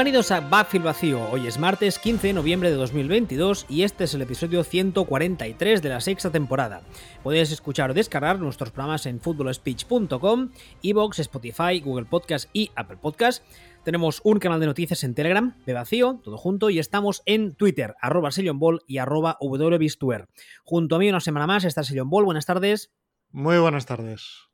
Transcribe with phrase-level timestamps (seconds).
[0.00, 1.28] Bienvenidos a Backfield Vacío.
[1.30, 5.88] Hoy es martes 15 de noviembre de 2022 y este es el episodio 143 de
[5.90, 6.80] la sexta temporada.
[7.22, 13.44] Podéis escuchar o descargar nuestros programas en footballspeech.com, Evox, Spotify, Google Podcast y Apple Podcast.
[13.84, 17.94] Tenemos un canal de noticias en Telegram, de vacío, todo junto, y estamos en Twitter,
[18.00, 20.28] arroba Ball y arroba wbistuer.
[20.64, 22.24] Junto a mí una semana más está Ball.
[22.24, 22.90] Buenas tardes.
[23.32, 24.48] Muy buenas tardes.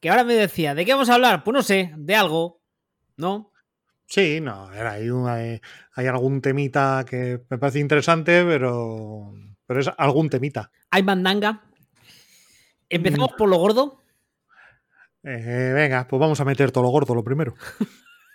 [0.00, 1.44] Que ahora me decía, ¿de qué vamos a hablar?
[1.44, 2.62] Pues no sé, de algo,
[3.18, 3.52] ¿no?
[4.06, 5.60] Sí, no, hay,
[5.94, 9.32] hay, algún temita que me parece interesante, pero,
[9.66, 10.70] pero es algún temita.
[10.90, 11.64] ¿Hay mandanga?
[12.88, 13.36] ¿Empezamos mm.
[13.36, 13.98] por lo gordo?
[15.24, 17.54] Eh, venga, pues vamos a meter todo lo gordo lo primero.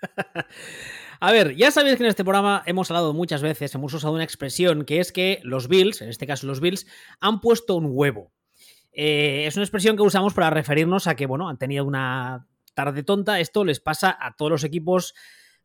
[1.19, 4.23] a ver, ya sabéis que en este programa hemos hablado muchas veces, hemos usado una
[4.23, 6.87] expresión que es que los Bills, en este caso los Bills,
[7.19, 8.31] han puesto un huevo.
[8.91, 13.03] Eh, es una expresión que usamos para referirnos a que, bueno, han tenido una tarde
[13.03, 13.39] tonta.
[13.39, 15.13] Esto les pasa a todos los equipos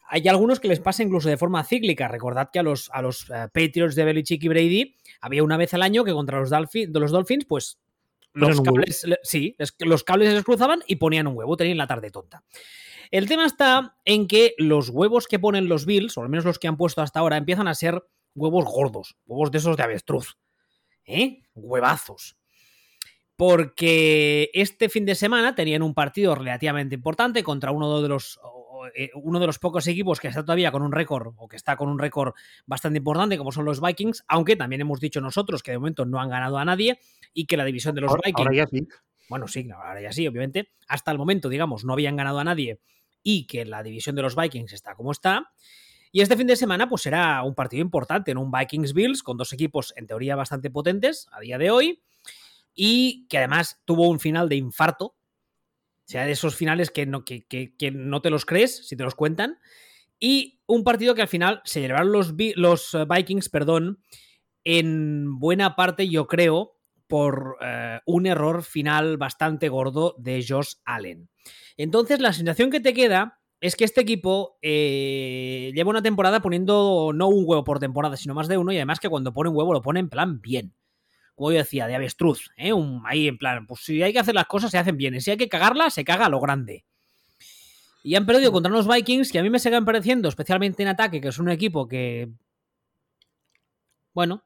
[0.06, 2.08] hay algunos que les pasa incluso de forma cíclica.
[2.08, 5.74] Recordad que a los, a los eh, Patriots de Belichick y Brady había una vez
[5.74, 7.78] al año que contra los, Dolphins, los Dolphins, pues
[8.32, 12.10] los cables, sí, los cables se les cruzaban y ponían un huevo, tenían la tarde
[12.10, 12.42] tonta.
[13.10, 16.58] El tema está en que los huevos que ponen los Bills, o al menos los
[16.58, 18.02] que han puesto hasta ahora, empiezan a ser
[18.34, 20.36] huevos gordos, huevos de esos de avestruz.
[21.06, 21.42] ¿Eh?
[21.54, 22.36] Huevazos.
[23.36, 28.38] Porque este fin de semana tenían un partido relativamente importante contra uno de los
[28.94, 31.76] eh, uno de los pocos equipos que está todavía con un récord o que está
[31.76, 32.34] con un récord
[32.66, 36.20] bastante importante como son los Vikings, aunque también hemos dicho nosotros que de momento no
[36.20, 36.98] han ganado a nadie
[37.32, 38.46] y que la división de los Vikings...
[38.46, 38.86] Ahora ya sí.
[39.28, 40.70] Bueno, sí, ahora ya sí, obviamente.
[40.86, 42.80] Hasta el momento, digamos, no habían ganado a nadie
[43.22, 45.50] y que la división de los Vikings está como está.
[46.12, 49.36] Y este fin de semana, pues será un partido importante, en un Vikings Bills, con
[49.36, 52.02] dos equipos en teoría bastante potentes a día de hoy,
[52.72, 55.16] y que además tuvo un final de infarto
[56.06, 59.58] sea, de esos finales que no, que, no te los crees, si te los cuentan.
[60.20, 64.00] Y un partido que al final se llevaron los, los eh, Vikings, perdón,
[64.64, 71.28] en buena parte, yo creo, por eh, un error final bastante gordo de Josh Allen.
[71.76, 77.12] Entonces, la sensación que te queda es que este equipo eh, lleva una temporada poniendo
[77.14, 79.56] no un huevo por temporada, sino más de uno, y además que cuando pone un
[79.56, 80.74] huevo lo pone en plan bien
[81.34, 82.72] como yo decía, de avestruz, ¿eh?
[83.04, 85.30] ahí en plan, pues si hay que hacer las cosas, se hacen bien, y si
[85.30, 86.84] hay que cagarla, se caga a lo grande.
[88.04, 91.22] Y han perdido contra unos Vikings que a mí me siguen pareciendo, especialmente en ataque,
[91.22, 92.28] que es un equipo que.
[94.12, 94.44] Bueno.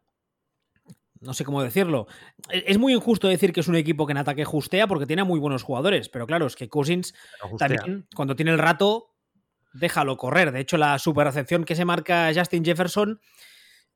[1.20, 2.06] No sé cómo decirlo.
[2.50, 5.24] E-, es muy injusto decir que es un equipo que en ataque justea porque tiene
[5.24, 6.08] muy buenos jugadores.
[6.08, 7.14] Pero claro, es que Cousins
[7.58, 9.16] también, cuando tiene el rato,
[9.72, 10.52] déjalo correr.
[10.52, 13.20] De hecho, la superacepción que se marca Justin Jefferson,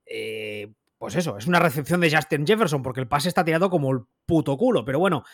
[0.07, 3.91] eh, pues eso, es una recepción de Justin Jefferson, porque el pase está tirado como
[3.91, 4.85] el puto culo.
[4.85, 5.25] Pero bueno,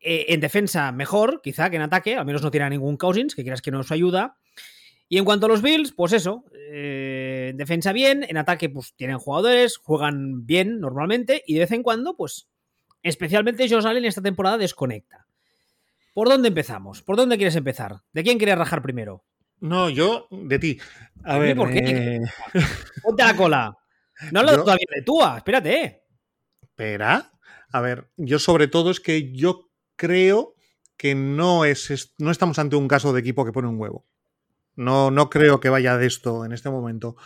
[0.00, 3.42] eh, en defensa mejor, quizá que en ataque, al menos no tiene ningún Cousins, que
[3.42, 4.36] quieras que nos ayuda.
[5.08, 8.94] Y en cuanto a los Bills, pues eso, eh, en defensa bien, en ataque pues
[8.94, 12.46] tienen jugadores, juegan bien normalmente y de vez en cuando, pues
[13.02, 15.26] especialmente Josh Allen esta temporada desconecta.
[16.14, 17.02] ¿Por dónde empezamos?
[17.02, 18.02] ¿Por dónde quieres empezar?
[18.12, 19.24] ¿De quién quieres rajar primero?
[19.58, 20.78] No, yo de ti.
[21.24, 21.80] A ver, ¿por qué?
[21.80, 22.20] Eh,
[23.02, 23.81] Ponte la cola.
[24.30, 26.04] No hablo todavía de Tua, espérate.
[26.60, 27.32] Espera.
[27.72, 30.54] A ver, yo sobre todo es que yo creo
[30.96, 34.06] que no, es, no estamos ante un caso de equipo que pone un huevo.
[34.76, 37.16] No, no creo que vaya de esto en este momento.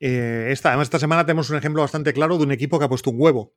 [0.00, 2.88] Eh, esta, además, esta semana tenemos un ejemplo bastante claro de un equipo que ha
[2.88, 3.54] puesto un huevo,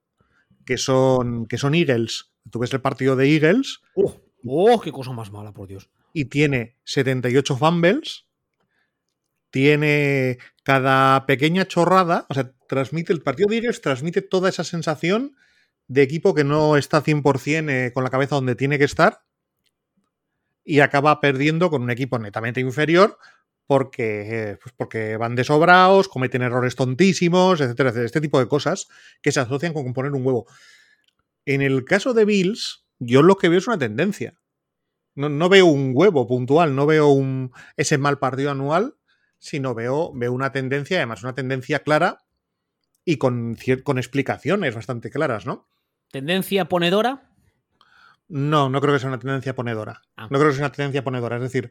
[0.66, 2.34] que son, que son Eagles.
[2.52, 3.82] Tú ves el partido de Eagles.
[3.96, 4.20] ¡Oh!
[4.46, 4.82] ¡Oh!
[4.82, 5.90] ¡Qué cosa más mala, por Dios!
[6.12, 8.26] Y tiene 78 fumbles
[9.54, 15.36] tiene cada pequeña chorrada, o sea, transmite el partido de Eagles, transmite toda esa sensación
[15.88, 19.24] de equipo que no está 100% eh, con la cabeza donde tiene que estar
[20.64, 23.18] y acaba perdiendo con un equipo netamente inferior
[23.66, 28.88] porque, eh, pues porque van desobrados, cometen errores tontísimos, etcétera, etcétera, este tipo de cosas
[29.22, 30.48] que se asocian con componer un huevo.
[31.46, 34.40] En el caso de Bills, yo lo que veo es una tendencia.
[35.16, 38.96] No, no veo un huevo puntual, no veo un, ese mal partido anual,
[39.44, 42.24] sino veo, veo una tendencia, además una tendencia clara
[43.04, 45.68] y con, con explicaciones bastante claras, ¿no?
[46.12, 47.30] ¿Tendencia ponedora?
[48.30, 50.02] No, no creo que sea una tendencia ponedora.
[50.16, 50.30] Ah.
[50.32, 51.36] No creo que sea una tendencia ponedora.
[51.36, 51.70] Es decir,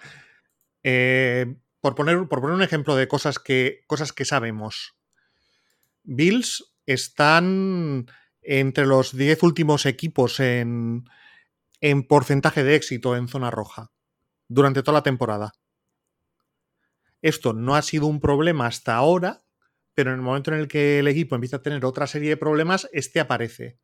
[0.83, 4.95] eh, por, poner, por poner un ejemplo de cosas que, cosas que sabemos.
[6.03, 8.07] Bills están
[8.43, 11.09] entre los 10 últimos equipos en,
[11.81, 13.91] en porcentaje de éxito en zona roja
[14.49, 15.53] durante toda la temporada.
[17.23, 19.45] Esto no ha sido un problema hasta ahora,
[19.95, 22.37] pero en el momento en el que el equipo empieza a tener otra serie de
[22.37, 23.79] problemas, este aparece.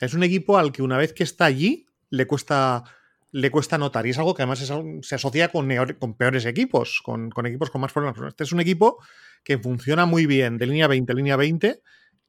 [0.00, 2.84] es un equipo al que una vez que está allí, le cuesta,
[3.32, 4.06] le cuesta notar.
[4.06, 4.58] Y es algo que además
[5.02, 5.68] se asocia con,
[5.98, 8.20] con peores equipos, con, con, equipos con más problemas.
[8.28, 9.02] Este es un equipo
[9.42, 11.82] que funciona muy bien de línea 20 línea 20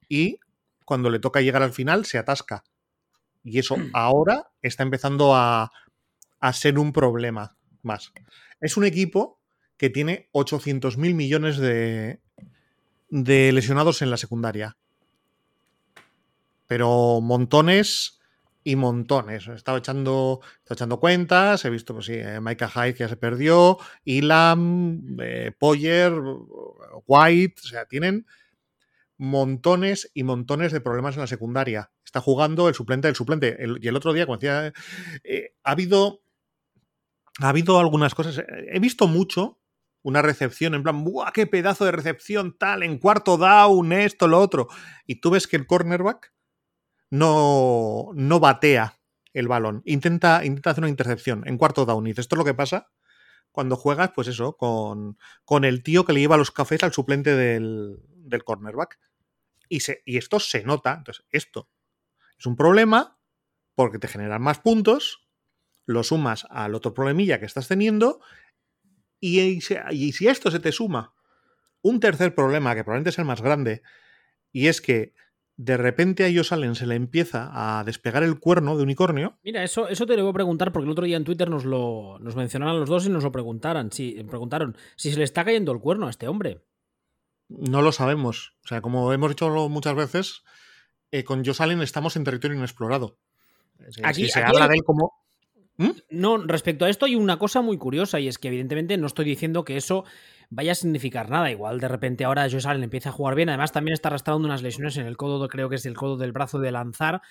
[0.08, 0.38] y
[0.86, 2.64] cuando le toca llegar al final se atasca.
[3.42, 5.70] Y eso ahora está empezando a,
[6.40, 8.12] a ser un problema más.
[8.60, 9.39] Es un equipo
[9.80, 12.20] que tiene 800 mil millones de,
[13.08, 14.76] de lesionados en la secundaria.
[16.66, 18.20] Pero montones
[18.62, 19.48] y montones.
[19.48, 23.16] He estado echando, echando cuentas, he visto, pues sí, eh, Micah Hyde que ya se
[23.16, 26.12] perdió, Ilam, eh, Poyer,
[27.06, 28.26] White, o sea, tienen
[29.16, 31.90] montones y montones de problemas en la secundaria.
[32.04, 33.56] Está jugando el suplente del suplente.
[33.80, 34.74] y el otro día, como decía,
[35.24, 36.20] eh, ha habido.
[37.38, 38.44] Ha habido algunas cosas.
[38.70, 39.59] He visto mucho
[40.02, 42.82] una recepción en plan, ¡buah, qué pedazo de recepción tal!
[42.82, 44.68] En cuarto down, esto, lo otro.
[45.06, 46.32] Y tú ves que el cornerback
[47.10, 49.00] no, no batea
[49.32, 49.82] el balón.
[49.84, 52.06] Intenta, intenta hacer una intercepción en cuarto down.
[52.06, 52.90] Y esto es lo que pasa
[53.52, 57.34] cuando juegas, pues eso, con, con el tío que le lleva los cafés al suplente
[57.34, 58.98] del, del cornerback.
[59.68, 60.94] Y, se, y esto se nota.
[60.94, 61.68] Entonces, esto
[62.38, 63.18] es un problema
[63.74, 65.26] porque te generan más puntos,
[65.86, 68.20] lo sumas al otro problemilla que estás teniendo
[69.20, 69.40] y,
[69.90, 71.14] y, si esto se te suma
[71.82, 73.82] un tercer problema, que probablemente es el más grande,
[74.52, 75.14] y es que
[75.56, 79.38] de repente a ellos Allen se le empieza a despegar el cuerno de unicornio.
[79.42, 82.34] Mira, eso, eso te debo preguntar porque el otro día en Twitter nos lo nos
[82.34, 85.80] mencionaron los dos y nos lo preguntaran, si, preguntaron si se le está cayendo el
[85.80, 86.64] cuerno a este hombre.
[87.48, 88.54] No lo sabemos.
[88.64, 90.44] O sea, como hemos dicho muchas veces,
[91.10, 93.18] eh, con Josh Allen estamos en territorio inexplorado.
[94.02, 95.12] Aquí, se habla de él como
[95.80, 95.92] ¿Mm?
[96.10, 99.24] No, respecto a esto hay una cosa muy curiosa y es que evidentemente no estoy
[99.24, 100.04] diciendo que eso
[100.50, 101.50] vaya a significar nada.
[101.50, 103.48] Igual de repente ahora Josh Allen empieza a jugar bien.
[103.48, 106.32] Además también está arrastrando unas lesiones en el codo, creo que es el codo del
[106.32, 107.22] brazo de lanzar.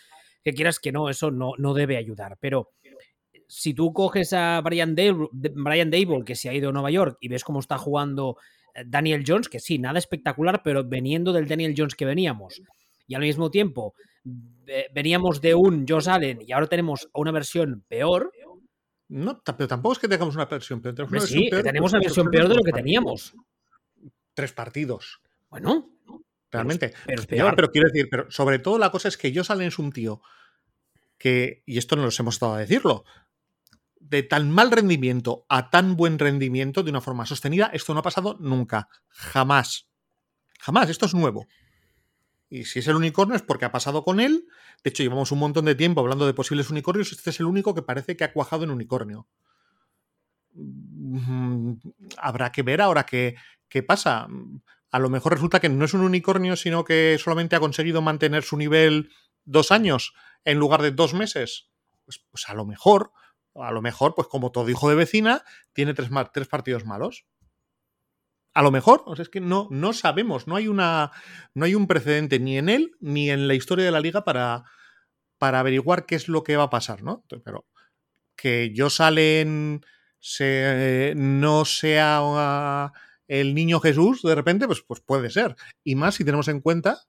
[0.44, 2.38] Que quieras que no, eso no, no debe ayudar.
[2.40, 2.72] Pero
[3.48, 5.92] si tú coges a Brian Dable, Brian
[6.26, 8.38] que se ha ido a Nueva York, y ves cómo está jugando
[8.74, 12.64] eh, Daniel Jones, que sí, nada espectacular, pero veniendo del Daniel Jones que veníamos,
[13.06, 13.94] y al mismo tiempo
[14.94, 18.32] veníamos de un Josh Allen y ahora tenemos una versión peor,
[19.10, 20.96] no, pero tampoco es que tengamos una versión peor.
[20.96, 23.34] Tenemos una versión sí, peor, tenemos una versión peor de lo que teníamos.
[24.34, 25.22] Tres partidos.
[25.50, 25.90] Bueno.
[26.52, 26.94] Realmente.
[27.06, 29.92] Pero, pero, quiero decir, pero sobre todo la cosa es que yo Allen es un
[29.92, 30.22] tío
[31.18, 33.04] que, y esto no nos hemos estado a decirlo,
[34.00, 38.04] de tan mal rendimiento a tan buen rendimiento de una forma sostenida, esto no ha
[38.04, 38.90] pasado nunca.
[39.10, 39.90] Jamás.
[40.60, 40.90] Jamás.
[40.90, 41.48] Esto es nuevo.
[42.50, 44.48] Y si es el unicornio es porque ha pasado con él.
[44.84, 47.12] De hecho, llevamos un montón de tiempo hablando de posibles unicornios.
[47.12, 49.28] Este es el único que parece que ha cuajado en unicornio.
[50.54, 51.74] Mm,
[52.18, 53.36] habrá que ver ahora qué,
[53.68, 54.28] qué pasa.
[54.92, 58.44] A lo mejor resulta que no es un unicornio, sino que solamente ha conseguido mantener
[58.44, 59.12] su nivel
[59.46, 60.14] dos años
[60.44, 61.70] en lugar de dos meses.
[62.06, 63.12] Pues, pues a lo mejor,
[63.54, 65.44] a lo mejor, pues como todo hijo de vecina,
[65.74, 67.26] tiene tres, tres partidos malos
[68.60, 71.12] a lo mejor, o sea, es que no, no sabemos, no hay, una,
[71.54, 74.66] no hay un precedente ni en él ni en la historia de la liga para,
[75.38, 77.24] para averiguar qué es lo que va a pasar, ¿no?
[77.30, 77.66] Pero
[78.36, 79.86] que yo salen
[80.20, 82.92] se, no sea
[83.30, 85.56] el niño Jesús de repente, pues, pues puede ser.
[85.86, 87.04] Y más si tenemos en cuenta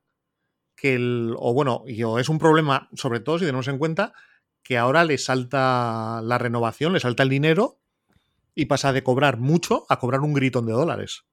[0.77, 4.13] que el, o bueno, yo es un problema, sobre todo si tenemos en cuenta
[4.63, 7.81] que ahora le salta la renovación, le salta el dinero
[8.55, 11.25] y pasa de cobrar mucho a cobrar un gritón de dólares.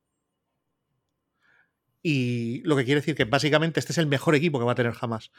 [2.09, 4.75] Y lo que quiere decir que básicamente este es el mejor equipo que va a
[4.75, 5.29] tener jamás.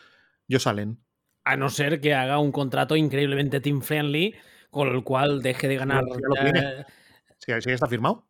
[0.48, 0.98] Yo salen.
[1.44, 4.34] A no ser que haga un contrato increíblemente team friendly
[4.68, 6.04] con el cual deje de ganar.
[7.38, 8.28] Sí, ya está firmado.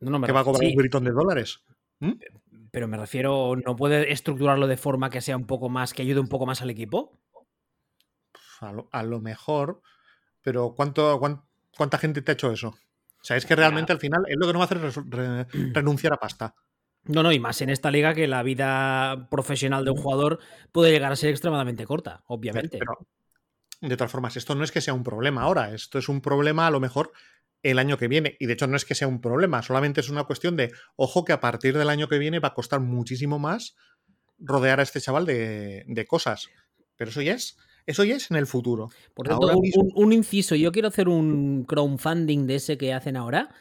[0.00, 1.62] No, que va a cobrar un gritón de dólares.
[2.00, 2.14] ¿Mm?
[2.72, 6.18] Pero me refiero, ¿no puede estructurarlo de forma que sea un poco más, que ayude
[6.18, 7.20] un poco más al equipo?
[8.90, 9.80] A lo, mejor,
[10.40, 11.20] pero ¿cuánto,
[11.76, 12.70] ¿cuánta gente te ha hecho eso?
[12.70, 14.96] O sea, es que realmente al final es lo que no va a hacer es
[15.72, 16.56] renunciar a pasta.
[17.04, 20.38] No, no, y más en esta liga que la vida profesional de un jugador
[20.70, 22.78] puede llegar a ser extremadamente corta, obviamente.
[22.78, 23.06] Pero,
[23.80, 26.68] de todas formas, esto no es que sea un problema ahora, esto es un problema
[26.68, 27.12] a lo mejor
[27.62, 28.36] el año que viene.
[28.38, 31.24] Y de hecho no es que sea un problema, solamente es una cuestión de, ojo
[31.24, 33.74] que a partir del año que viene va a costar muchísimo más
[34.38, 36.48] rodear a este chaval de, cosas.
[36.96, 37.56] Pero eso ya es...
[37.84, 38.90] Eso ya es en el futuro.
[39.12, 39.50] Por tanto,
[39.96, 40.54] un, inciso.
[40.54, 43.52] Yo quiero hacer un crowdfunding de ese que hacen ahora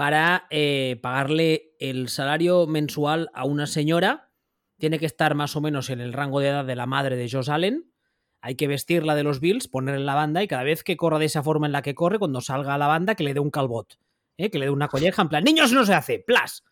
[0.00, 4.30] para eh, pagarle el salario mensual a una señora.
[4.78, 7.28] Tiene que estar más o menos en el rango de edad de la madre de
[7.30, 7.92] Josh Allen.
[8.40, 11.18] Hay que vestirla de los Bills, ponerla en la banda y cada vez que corra
[11.18, 13.40] de esa forma en la que corre, cuando salga a la banda, que le dé
[13.40, 13.98] un calbot.
[14.38, 14.48] ¿eh?
[14.48, 16.64] Que le dé una colleja en plan, niños no se hace, plas.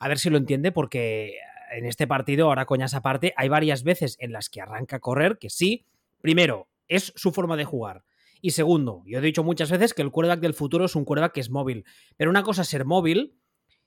[0.00, 1.36] A ver si lo entiende porque
[1.70, 5.38] en este partido, ahora coñas aparte, hay varias veces en las que arranca a correr
[5.38, 5.86] que sí,
[6.20, 8.02] primero, es su forma de jugar
[8.40, 11.32] Y segundo, yo he dicho muchas veces que el quarterback del futuro es un quarterback
[11.32, 11.84] que es móvil.
[12.16, 13.38] Pero una cosa es ser móvil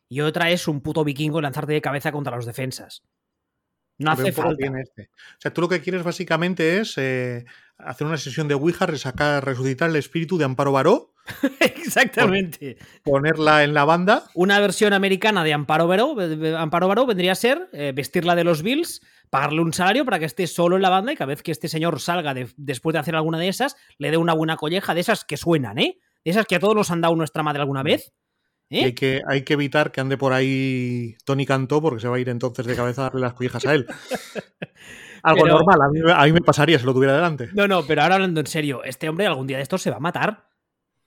[0.08, 3.04] y otra es un puto vikingo lanzarte de cabeza contra los defensas.
[4.00, 4.66] No hace falta.
[4.80, 5.10] Este.
[5.14, 7.46] O sea, tú lo que quieres básicamente es eh,
[7.78, 11.14] hacer una sesión de Ouija, resacar, resucitar el espíritu de Amparo Baró.
[11.60, 12.78] Exactamente.
[13.04, 14.26] Ponerla en la banda.
[14.34, 16.16] Una versión americana de Amparo Baró,
[16.58, 20.26] Amparo Baró vendría a ser eh, vestirla de los Bills, pagarle un salario para que
[20.26, 23.16] esté solo en la banda y cada vez que este señor salga después de hacer
[23.16, 26.00] alguna de esas, le dé una buena colleja de esas que suenan, ¿eh?
[26.24, 28.14] De esas que a todos nos han dado nuestra madre alguna vez.
[28.72, 28.86] ¿Eh?
[28.86, 32.20] Hay, que, hay que evitar que ande por ahí Tony Cantó porque se va a
[32.20, 33.88] ir entonces de cabeza a darle las collejas a él.
[35.24, 37.50] Algo normal, a mí, me pasaría si lo tuviera delante.
[37.54, 39.98] No, no, pero ahora hablando en serio, este hombre algún día de estos se va
[39.98, 40.49] a matar.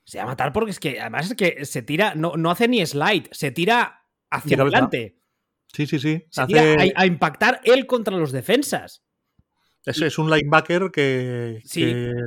[0.05, 2.69] Se va a matar porque es que además es que se tira, no, no hace
[2.69, 5.19] ni slide, se tira hacia adelante.
[5.73, 6.27] Sí, sí, sí.
[6.31, 9.05] Se tira a, impactar él contra los defensas.
[9.85, 11.61] Ese es un linebacker que,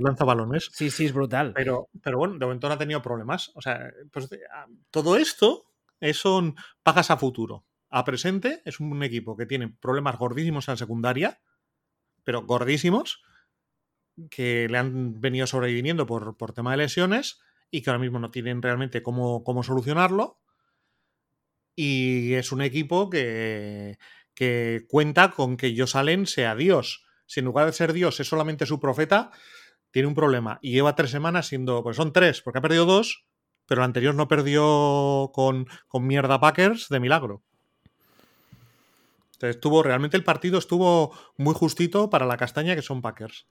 [0.01, 0.69] lanza balones.
[0.73, 1.53] Sí, sí, es brutal.
[1.53, 3.51] Pero, pero bueno, de momento no ha tenido problemas.
[3.55, 5.71] O sea, pues, ah, todo esto
[6.13, 7.65] son pagas a futuro.
[7.89, 11.39] A presente es un equipo que tiene problemas gordísimos en la secundaria,
[12.23, 13.23] pero gordísimos,
[14.29, 17.39] que le han venido sobreviviendo por, por tema de lesiones
[17.75, 20.39] y que ahora mismo no tienen realmente cómo, cómo solucionarlo.
[21.75, 23.97] Y es un equipo que,
[24.33, 28.27] que cuenta con que Josh Allen sea Dios si en lugar de ser Dios es
[28.27, 29.31] solamente su profeta,
[29.91, 30.59] tiene un problema.
[30.61, 33.25] Y lleva tres semanas siendo, pues son tres, porque ha perdido dos,
[33.65, 37.41] pero el anterior no perdió con, con mierda Packers de milagro.
[39.33, 43.47] Entonces estuvo, realmente el partido estuvo muy justito para la castaña que son Packers.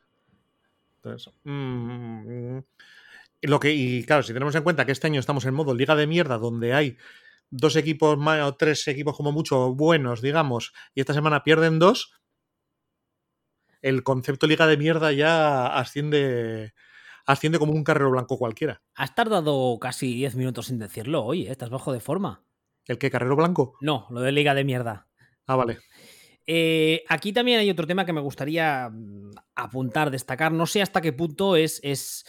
[0.96, 2.58] Entonces, mm,
[3.46, 5.94] lo que, y claro, si tenemos en cuenta que este año estamos en modo liga
[5.96, 6.96] de mierda, donde hay
[7.50, 12.12] dos equipos o tres equipos como mucho buenos, digamos, y esta semana pierden dos,
[13.82, 16.72] el concepto liga de mierda ya asciende,
[17.26, 18.82] asciende como un carrero blanco cualquiera.
[18.94, 21.50] Has tardado casi 10 minutos sin decirlo hoy, ¿eh?
[21.50, 22.44] estás bajo de forma.
[22.86, 23.76] ¿El qué, carrero blanco?
[23.80, 25.08] No, lo de liga de mierda.
[25.46, 25.78] Ah, vale.
[26.46, 30.52] Eh, aquí también hay otro tema que me gustaría mm, apuntar, destacar.
[30.52, 32.24] No sé hasta qué punto es, es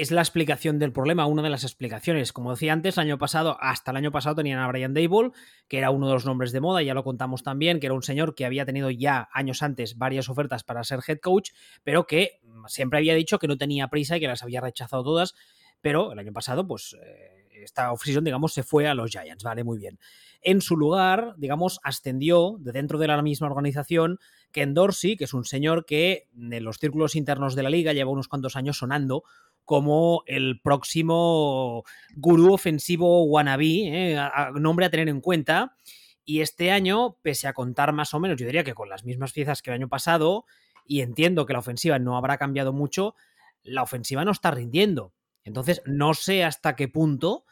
[0.00, 2.32] es la explicación del problema, una de las explicaciones.
[2.32, 5.30] Como decía antes, el año pasado, hasta el año pasado tenían a Brian Dable,
[5.68, 8.02] que era uno de los nombres de moda, ya lo contamos también, que era un
[8.02, 11.50] señor que había tenido ya años antes varias ofertas para ser head coach,
[11.82, 15.34] pero que siempre había dicho que no tenía prisa y que las había rechazado todas,
[15.80, 19.64] pero el año pasado, pues eh, esta oficina, digamos, se fue a los Giants, vale,
[19.64, 19.98] muy bien.
[20.42, 24.18] En su lugar, digamos, ascendió de dentro de la misma organización
[24.50, 28.10] Ken Dorsey, que es un señor que en los círculos internos de la liga lleva
[28.10, 29.24] unos cuantos años sonando
[29.64, 31.84] como el próximo
[32.16, 34.28] gurú ofensivo wannabe, ¿eh?
[34.54, 35.76] nombre a tener en cuenta.
[36.24, 39.32] Y este año, pese a contar más o menos, yo diría que con las mismas
[39.32, 40.46] piezas que el año pasado,
[40.86, 43.14] y entiendo que la ofensiva no habrá cambiado mucho,
[43.62, 45.12] la ofensiva no está rindiendo.
[45.44, 47.44] Entonces, no sé hasta qué punto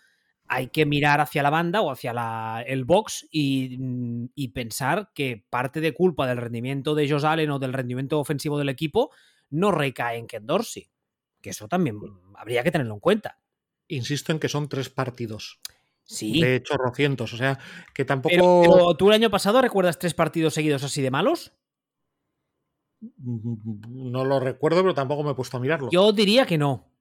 [0.48, 3.78] hay que mirar hacia la banda o hacia el box y,
[4.34, 8.58] y, pensar que parte de culpa del rendimiento de Josh Allen o del rendimiento ofensivo
[8.58, 9.10] del equipo
[9.48, 10.91] no recae en Ken Dorsey.
[11.42, 11.98] Que eso también
[12.36, 13.38] habría que tenerlo en cuenta.
[13.88, 15.60] Insisto en que son tres partidos.
[16.04, 16.40] Sí.
[16.40, 17.34] De chorrocientos.
[17.34, 17.58] O sea,
[17.92, 18.34] que tampoco.
[18.34, 21.52] Pero, tú el año pasado recuerdas tres partidos seguidos así de malos?
[23.18, 25.90] No lo recuerdo, pero tampoco me he puesto a mirarlo.
[25.90, 26.91] Yo diría que no.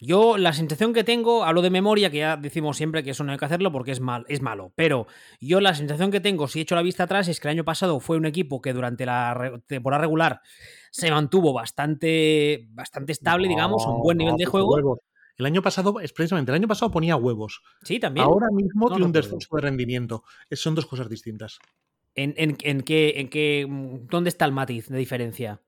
[0.00, 3.32] Yo la sensación que tengo, hablo de memoria, que ya decimos siempre que eso no
[3.32, 5.08] hay que hacerlo porque es, mal, es malo, pero
[5.40, 7.98] yo la sensación que tengo, si echo la vista atrás, es que el año pasado
[7.98, 10.40] fue un equipo que durante la temporada regular
[10.92, 15.00] se mantuvo bastante, bastante estable, digamos, un buen nivel de juego.
[15.36, 17.62] El año pasado, es precisamente, el año pasado ponía huevos.
[17.82, 18.26] Sí, también.
[18.26, 20.24] Ahora mismo tiene un descenso de rendimiento.
[20.52, 21.58] son dos cosas distintas.
[22.14, 23.66] ¿En, en, en, qué, en qué,
[24.10, 25.60] ¿Dónde está el matiz de diferencia?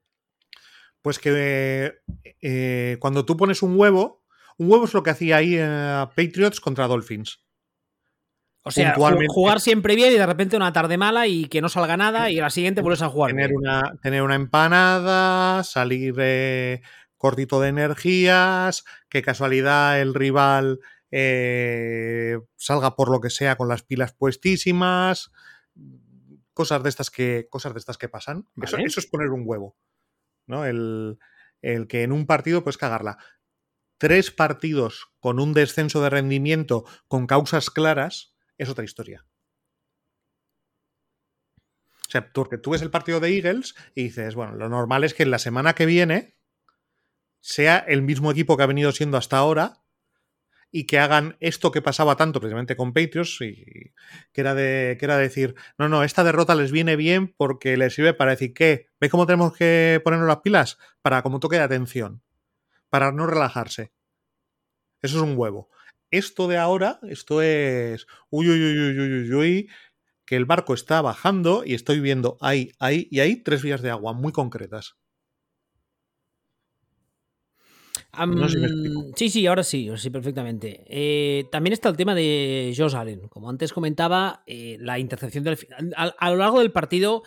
[1.03, 1.95] Pues que
[2.43, 4.25] eh, cuando tú pones un huevo,
[4.59, 7.41] un huevo es lo que hacía ahí eh, Patriots contra Dolphins.
[8.63, 11.97] O sea, jugar siempre bien y de repente una tarde mala y que no salga
[11.97, 13.31] nada y a la siguiente vuelves a jugar.
[13.31, 16.83] Tener, Una, tener una empanada, salir eh,
[17.17, 20.81] cortito de energías, que casualidad el rival
[21.11, 25.33] eh, salga por lo que sea con las pilas puestísimas,
[26.53, 28.47] cosas de estas que, cosas de estas que pasan.
[28.61, 29.77] Eso, es poner un huevo.
[30.51, 30.67] ¿No?
[30.67, 31.19] El,
[31.63, 33.19] el que en un partido puedes cagarla.
[33.99, 39.27] Tres partidos con un descenso de rendimiento con causas claras es otra historia.
[42.07, 45.15] O sea, porque tú ves el partido de Eagles y dices, bueno, lo normal es
[45.15, 46.37] que en la semana que viene
[47.41, 49.85] sea el mismo equipo que ha venido siendo hasta ahora
[50.73, 53.93] y que hagan esto que pasaba tanto precisamente con Patriots y
[54.33, 57.95] que era de que era decir, no, no, esta derrota les viene bien porque les
[57.95, 60.79] sirve para decir que, ¿ve cómo tenemos que ponernos las pilas?
[61.03, 62.23] Para como toque de atención.
[62.91, 63.93] para no relajarse.
[65.03, 65.69] Eso es un huevo.
[66.11, 68.07] Esto de ahora, esto es.
[68.31, 69.71] Uy, uy, uy, uy, uy, uy,
[70.27, 73.91] que el barco está bajando y estoy viendo ahí, ahí y ahí tres vías de
[73.91, 74.97] agua muy concretas.
[79.15, 80.85] Sí, sí, ahora sí, sí, perfectamente.
[80.89, 83.29] Eh, también está el tema de Josh Allen.
[83.29, 85.59] Como antes comentaba, eh, la intercepción del
[85.97, 87.23] a, lo largo del partido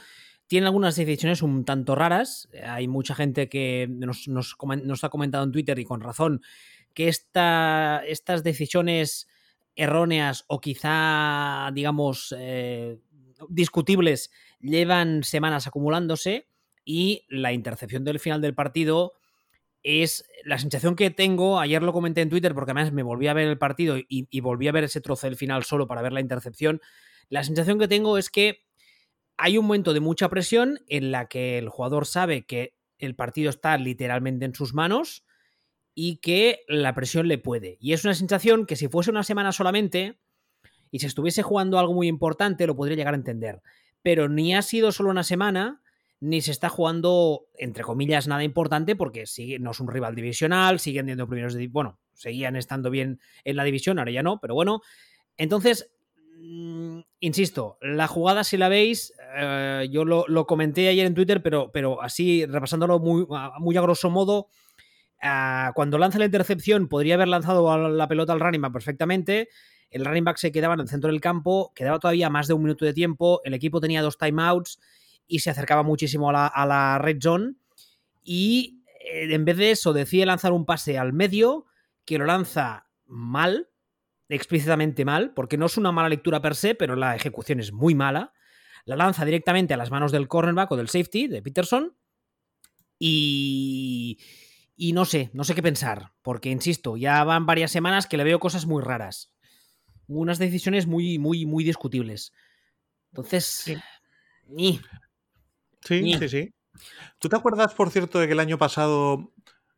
[0.47, 2.49] tiene algunas decisiones un tanto raras.
[2.65, 6.41] Hay mucha gente que nos, nos, ha comentado en Twitter y con razón
[6.93, 9.27] que esta, estas decisiones
[9.75, 12.99] erróneas o quizá, digamos, eh,
[13.49, 16.47] discutibles llevan semanas acumulándose
[16.85, 19.13] y la intercepción del final del partido
[19.83, 23.33] es la sensación que tengo, ayer lo comenté en Twitter porque además me volví a
[23.33, 26.21] ver el partido y, volví a ver ese trozo del final solo para ver la
[26.21, 26.81] intercepción,
[27.29, 28.65] la sensación que tengo es que
[29.37, 33.49] hay un momento de mucha presión en la que el jugador sabe que el partido
[33.49, 35.25] está literalmente en sus manos
[35.95, 37.77] y que la presión le puede.
[37.81, 40.19] Y es una sensación que si fuese una semana solamente
[40.91, 43.61] y si estuviese jugando algo muy importante lo podría llegar a entender.
[44.01, 45.82] Pero ni ha sido solo una semana
[46.23, 50.79] ni se está jugando, entre comillas, nada importante porque sigue, no es un rival divisional,
[50.79, 51.67] siguen siendo primeros de...
[51.67, 54.79] Bueno, seguían estando bien en la división, ahora ya no, pero bueno.
[55.35, 55.91] Entonces,
[56.39, 61.73] mm, insisto, la jugada, si la veis, eh, yo lo, comenté ayer en Twitter, pero,
[61.73, 63.27] pero así, repasándolo muy,
[63.59, 64.47] muy a grosso modo,
[65.21, 69.49] ah, cuando lanza la intercepción, podría haber lanzado la pelota al running back perfectamente.
[69.89, 72.63] El running back se quedaba en el centro del campo, quedaba todavía más de un
[72.63, 74.79] minuto de tiempo, el equipo tenía dos timeouts
[75.27, 77.55] y se acercaba muchísimo a la, red zone.
[78.23, 81.65] Y eh, en vez de eso, decide lanzar un pase al medio
[82.05, 83.69] que lo lanza mal,
[84.29, 87.95] explícitamente mal, porque no es una mala lectura per se, pero la ejecución es muy
[87.95, 88.33] mala.
[88.85, 91.95] La lanza directamente a las manos del cornerback o del safety de Peterson.
[92.99, 94.19] Y,
[94.75, 98.23] y no sé, no sé qué pensar, porque insisto, ya van varias semanas que le
[98.23, 99.31] veo cosas muy raras.
[100.07, 102.33] Unas decisiones muy, muy, muy discutibles.
[103.11, 103.77] Entonces,
[104.47, 104.81] ni.
[105.85, 106.53] Sí, sí, sí.
[107.19, 109.33] ¿Tú te acuerdas, por cierto, de que el año pasado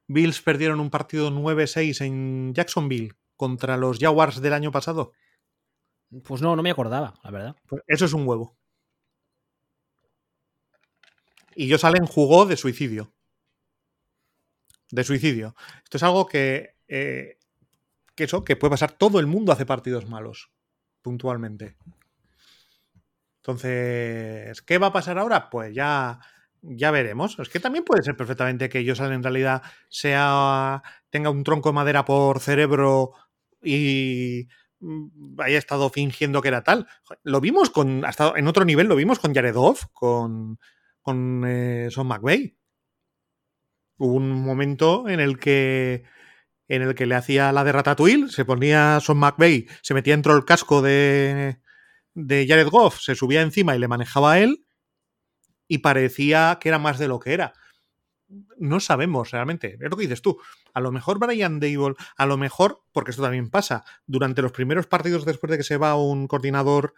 [0.08, 5.12] Bills perdieron un partido 9-6 en Jacksonville contra los Jaguars del año pasado?
[6.24, 7.56] Pues no, no me acordaba, la verdad.
[7.68, 8.58] Pues eso es un huevo.
[11.56, 13.14] Y yo Allen jugó de suicidio.
[14.92, 15.56] De suicidio.
[15.84, 17.40] Esto es algo que, eh,
[18.14, 18.92] que eso, que puede pasar.
[18.92, 20.52] Todo el mundo hace partidos malos,
[21.02, 21.78] puntualmente.
[23.46, 25.52] Entonces, ¿qué va a pasar ahora?
[25.52, 26.20] Pues ya,
[26.64, 27.38] ya veremos.
[27.38, 30.82] Es que también puede ser perfectamente que Josan en realidad sea
[31.12, 33.12] tenga un tronco de madera por cerebro
[33.62, 34.48] y
[34.80, 36.88] mm, haya estado fingiendo que era tal.
[37.22, 40.58] Lo vimos con, hasta en otro nivel, lo vimos con Jared Goff, con,
[41.04, 42.58] con eh, Son McVeigh.
[43.98, 46.04] Hubo un momento en el que
[46.68, 50.34] en el que le hacía la de Ratatouille, se ponía Son McVeigh, se metía dentro
[50.34, 51.60] del casco de,
[52.16, 54.66] de Jared Goff se subía encima y le manejaba a él
[55.68, 57.54] y parecía que era más de lo que era.
[58.58, 60.40] No sabemos realmente, es lo que dices tú.
[60.74, 64.88] A lo mejor Brian Dable, a lo mejor, porque esto también pasa, durante los primeros
[64.88, 66.96] partidos después de que se va un coordinador,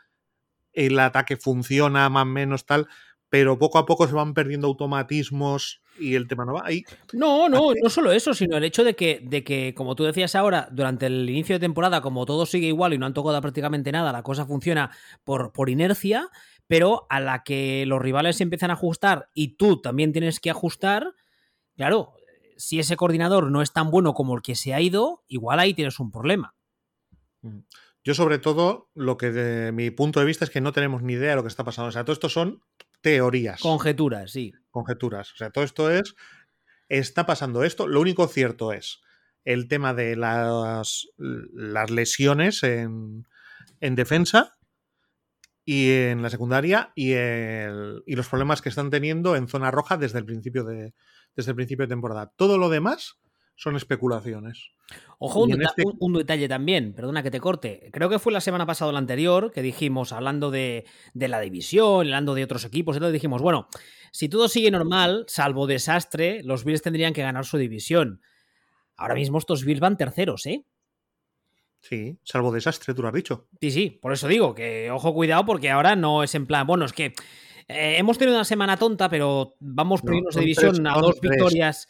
[0.71, 2.87] el ataque funciona más o menos tal,
[3.29, 6.83] pero poco a poco se van perdiendo automatismos y el tema no va ahí.
[7.13, 10.35] No, no, no solo eso, sino el hecho de que, de que, como tú decías
[10.35, 13.91] ahora, durante el inicio de temporada, como todo sigue igual y no han tocado prácticamente
[13.91, 14.91] nada, la cosa funciona
[15.23, 16.29] por, por inercia,
[16.67, 20.49] pero a la que los rivales se empiezan a ajustar y tú también tienes que
[20.49, 21.13] ajustar,
[21.75, 22.13] claro,
[22.57, 25.73] si ese coordinador no es tan bueno como el que se ha ido, igual ahí
[25.73, 26.55] tienes un problema.
[27.41, 27.59] Mm.
[28.03, 31.13] Yo, sobre todo, lo que de mi punto de vista es que no tenemos ni
[31.13, 31.89] idea de lo que está pasando.
[31.89, 32.61] O sea, todo esto son
[33.07, 33.61] teorías.
[33.61, 34.53] Conjeturas, sí.
[34.69, 35.31] Conjeturas.
[35.33, 36.15] O sea, todo esto es.
[36.89, 37.87] Está pasando esto.
[37.87, 39.01] Lo único cierto es
[39.45, 43.25] el tema de las, las lesiones en,
[43.79, 44.57] en defensa
[45.63, 49.97] y en la secundaria y, el, y, los problemas que están teniendo en zona roja
[49.97, 50.93] desde el principio de,
[51.35, 52.33] desde el principio de temporada.
[52.35, 53.19] Todo lo demás
[53.57, 54.69] son especulaciones.
[55.17, 57.89] Ojo, este un, detalle también, perdona que te corte.
[57.91, 62.05] Creo que fue la semana pasada o la anterior que dijimos, hablando de, la división,
[62.05, 63.67] hablando de otros equipos, entonces dijimos, bueno,
[64.11, 68.21] si todo sigue normal, salvo desastre, los Bills tendrían que ganar su división.
[68.95, 70.63] Ahora mismo estos Bills van terceros, ¿eh?
[71.79, 73.47] Sí, salvo desastre, tú lo has dicho.
[73.59, 76.85] Sí, sí, por eso digo que ojo, cuidado, porque ahora no es en plan, bueno,
[76.85, 77.13] es que
[77.67, 81.87] eh, hemos tenido una semana tonta, pero vamos no, de división a dos victorias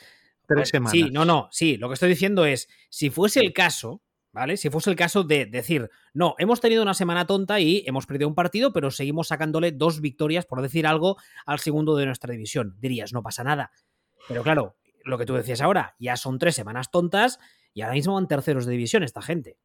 [0.47, 0.91] Tres semanas.
[0.91, 1.77] Sí, no, no, sí.
[1.77, 4.55] Lo que estoy diciendo es, si fuese el caso, ¿vale?
[4.57, 8.29] Si fuese el caso de decir, no, hemos tenido una semana tonta y hemos perdido
[8.29, 12.75] un partido, pero seguimos sacándole dos victorias, por decir algo, al segundo de nuestra división.
[12.79, 13.71] Dirías, no pasa nada.
[14.27, 17.39] Pero claro, lo que tú decías ahora, ya son tres semanas tontas
[17.73, 19.57] y ahora mismo van terceros de división esta gente.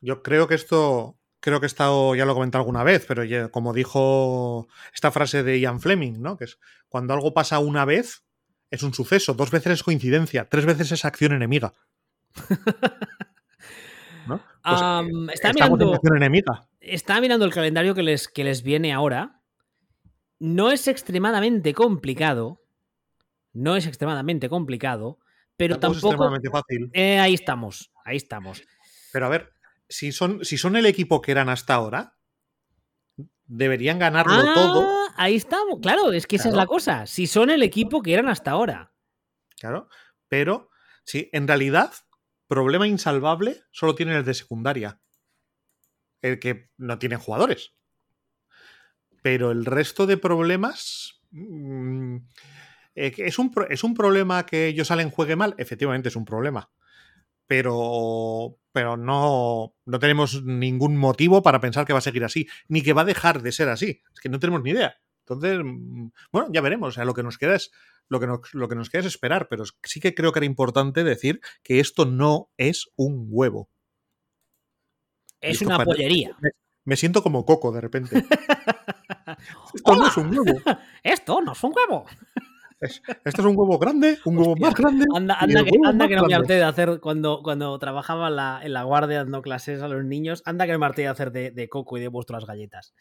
[0.00, 3.22] Yo creo que esto, creo que he estado, ya lo he comentado alguna vez, pero
[3.50, 6.36] como dijo esta frase de Ian Fleming, ¿no?
[6.36, 8.24] Que es cuando algo pasa una vez,
[8.72, 11.74] es un suceso, dos veces es coincidencia, tres veces es acción enemiga.
[14.26, 14.40] ¿No?
[14.62, 16.68] Pues, está, mirando, enemiga.
[16.80, 19.42] está mirando el calendario que les, que les viene ahora.
[20.38, 22.62] No es extremadamente complicado.
[23.52, 25.18] No es extremadamente complicado.
[25.58, 25.98] Pero tampoco.
[25.98, 26.90] Es extremadamente fácil.
[26.94, 27.92] Eh, ahí estamos.
[28.06, 28.62] Ahí estamos.
[29.12, 29.52] Pero a ver,
[29.88, 32.16] si son, si son el equipo que eran hasta ahora,
[33.52, 34.88] deberían ganarlo ah, todo.
[35.16, 35.80] Ahí estamos.
[35.80, 37.06] Claro, es que esa es la cosa.
[37.06, 38.92] Si son el equipo que eran hasta ahora.
[39.58, 39.88] Claro.
[40.28, 40.70] Pero,
[41.04, 41.92] sí, en realidad,
[42.48, 45.00] problema insalvable solo tienen el de secundaria.
[46.22, 47.74] El que no tiene jugadores.
[49.22, 51.20] Pero el resto de problemas.
[51.30, 52.16] Mm,
[52.94, 55.54] eh, ¿es, un, ¿Es un problema que ellos salen juegue mal?
[55.58, 56.70] Efectivamente, es un problema.
[57.52, 62.80] Pero, pero no, no tenemos ningún motivo para pensar que va a seguir así, ni
[62.80, 64.00] que va a dejar de ser así.
[64.14, 64.96] Es que no tenemos ni idea.
[65.26, 66.88] Entonces, mm, bueno, ya veremos.
[66.88, 67.70] O sea, lo que nos queda es
[68.08, 70.46] lo que nos, lo que nos queda es esperar, pero sí que creo que era
[70.46, 73.68] importante decir que esto no es un huevo.
[75.38, 76.34] Es una pollería.
[76.86, 78.16] Me, siento como coco de repente.
[79.74, 80.58] esto no es un huevo.
[81.02, 82.06] Esto no es un huevo.
[82.82, 85.04] Esto es un huevo grande, un huevo más grande.
[85.14, 88.28] Anda, que, anda que, no me harté de hacer cuando, cuando trabajaba
[88.62, 90.42] en la, guardia dando clases a los niños.
[90.44, 92.94] Anda que me harté de hacer de, coco y de vuestras galletas.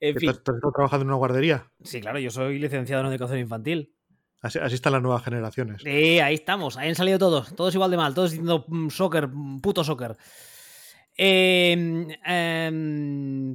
[0.00, 0.30] En fin.
[0.30, 1.70] ¿Estás trabajando en una guardería?
[1.82, 3.92] Sí, claro, yo soy licenciado en educación infantil.
[4.40, 5.82] Así, están las nuevas generaciones.
[5.82, 6.76] Sí, ahí estamos.
[6.76, 7.54] Ahí han salido todos.
[7.54, 8.14] Todos igual de mal.
[8.14, 10.16] Todos diciendo mm, soccer, mm, puto soccer.
[11.20, 12.06] Em,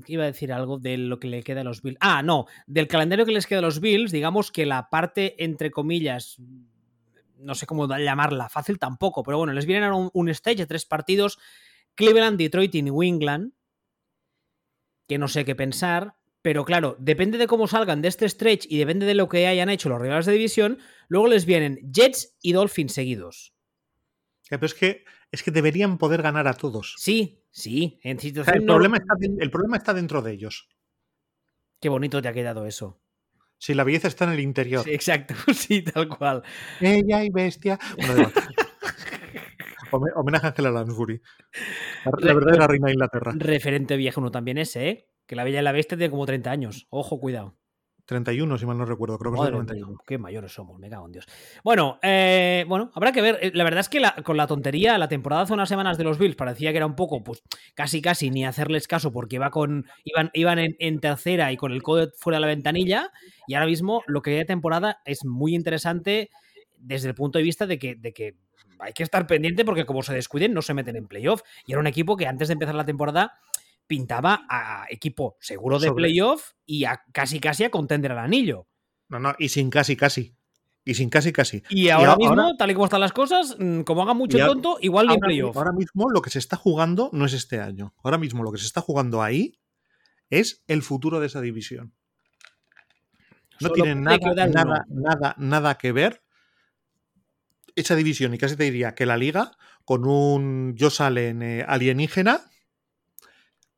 [0.08, 1.98] iba a decir algo de lo que le queda a los Bills.
[2.02, 5.72] Ah, no, del calendario que les queda a los Bills, digamos que la parte, entre
[5.72, 6.42] comillas,
[7.38, 10.86] no sé cómo llamarla, fácil tampoco, pero bueno, les vienen a un, stage de tres
[10.86, 11.40] partidos,
[11.96, 13.54] Cleveland, Detroit y New England,
[15.08, 18.78] que no sé qué pensar, pero claro, depende de cómo salgan de este stretch y
[18.78, 22.52] depende de lo que hayan hecho los rivales de división, luego les vienen Jets y
[22.52, 23.54] Dolphins seguidos.
[24.50, 26.96] Pero es que, es que deberían poder ganar a todos.
[26.98, 28.58] Sí, Sí, en situación.
[28.58, 30.68] el, problema está, el problema está dentro de ellos.
[31.80, 33.00] Qué bonito te ha quedado eso.
[33.60, 34.84] Sí, la belleza está en el interior.
[34.90, 36.42] exacto, sí, tal cual.
[36.82, 37.80] Ella y bestia.
[39.92, 41.22] Homenaje a Angela Lansbury.
[42.22, 43.34] La, verdadera reina de Inglaterra.
[43.36, 45.08] Referente viejo uno también ese, ¿eh?
[45.28, 46.88] Que la Bella y la Bestia tiene como 30 años.
[46.90, 47.56] Ojo, cuidado.
[48.06, 49.98] 31, si mal no recuerdo, creo que es 91.
[50.06, 51.26] qué mayores somos, me cago en Dios.
[51.64, 53.40] Bueno, eh, bueno, habrá que ver.
[53.42, 56.18] Eh, la verdad es que con la tontería, la temporada hace unas semanas de los
[56.18, 57.44] Bills parecía que era un poco, pues,
[57.76, 61.82] casi casi ni hacerles caso porque iba con, iban, iban en, tercera y con el
[61.82, 63.12] codo fuera de la ventanilla.
[63.48, 66.30] Y ahora mismo lo que hay de temporada es muy interesante
[66.78, 68.36] desde el punto de vista de que, de que
[68.80, 71.42] hay que estar pendiente porque como se descuiden no se meten en playoff.
[71.66, 73.34] Y era un equipo que antes de empezar la temporada
[73.88, 78.68] pintaba a equipo seguro de playoff y a casi casi a contender al anillo.
[79.10, 80.36] No, no, y sin casi casi.
[80.86, 81.64] Y sin casi casi.
[81.70, 85.08] Y ahora, mismo, tal y como están las cosas, mm, como haga mucho tonto, igual
[85.08, 85.56] ni playoff.
[85.56, 87.94] Ahora mismo lo que se está jugando no es este año.
[88.04, 89.60] Ahora mismo lo que se está jugando ahí
[90.30, 91.94] es el futuro de esa división.
[93.62, 94.18] No tiene nada,
[94.48, 96.24] nada, nada, nada que ver
[97.76, 99.52] esa división, y casi te diría que la liga,
[99.86, 102.42] con un Josh Allen eh, alienígena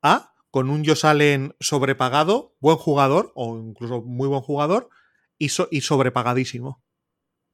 [0.05, 4.89] a con un Josh Allen sobrepagado, buen jugador, o incluso muy buen jugador,
[5.37, 6.81] y, y sobrepagadísimo.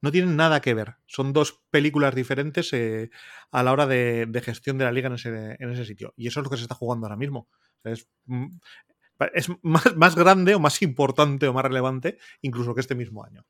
[0.00, 0.96] No tienen nada que ver.
[1.06, 3.10] Son dos películas diferentes eh,
[3.50, 6.12] a la hora de, gestión de la liga en ese, sitio.
[6.16, 7.48] Y eso es lo que se está jugando ahora mismo.
[7.82, 8.46] Es, mm,
[9.34, 13.44] es más, más, grande o más importante o más relevante incluso que este mismo año.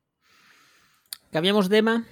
[1.31, 2.07] Cambiamos de tema.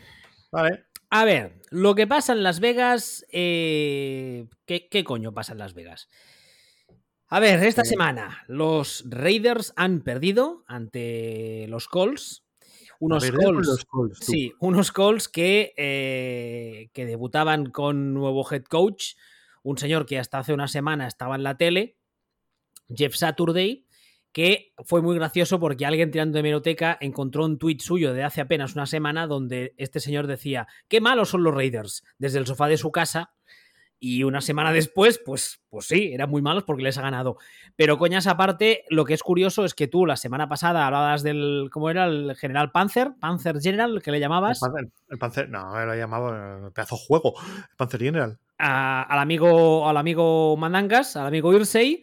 [0.50, 0.84] Vale.
[1.10, 3.24] A ver, lo que pasa en Las Vegas.
[3.30, 6.08] Eh, ¿qué, ¿Qué coño pasa en Las Vegas?
[7.32, 12.44] A ver, esta semana los Raiders han perdido ante los Colts.
[12.98, 13.86] Unos Colts,
[14.20, 19.14] sí, unos Colts que, eh, que debutaban con nuevo head coach,
[19.62, 21.96] un señor que hasta hace una semana estaba en la tele,
[22.92, 23.86] Jeff Saturday,
[24.32, 28.40] que fue muy gracioso porque alguien tirando de meroteca encontró un tuit suyo de hace
[28.40, 32.66] apenas una semana donde este señor decía, qué malos son los Raiders, desde el sofá
[32.66, 33.34] de su casa
[34.00, 37.36] y una semana después, pues, pues sí, eran muy malos porque les ha ganado.
[37.76, 41.68] Pero coñas aparte, lo que es curioso es que tú la semana pasada hablabas del,
[41.70, 42.06] ¿cómo era?
[42.06, 44.60] El general Panzer, Panzer General, que le llamabas.
[45.10, 48.38] El, Panzer, no, lo llamaba el pedazo juego, el Panzer General.
[48.56, 52.02] al, amigo, al amigo Mandangas, al amigo Irsey.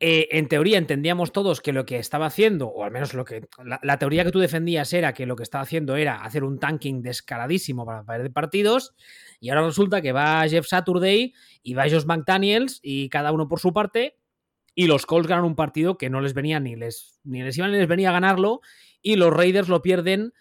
[0.00, 3.48] Eh, en teoría entendíamos todos que lo que estaba haciendo, o al menos lo que.
[3.82, 7.02] La, teoría que tú defendías era que lo que estaba haciendo era hacer un tanking
[7.02, 8.94] descaradísimo para perder partidos.
[9.40, 13.58] Y ahora resulta que va Jeff Saturday y va Josh McDaniels y cada uno por
[13.58, 14.16] su parte.
[14.74, 17.66] Y los Colts ganan un partido que no les venía ni les, ni les iba
[17.66, 18.60] ni les venía a ganarlo.
[19.02, 20.32] Y los Raiders lo pierden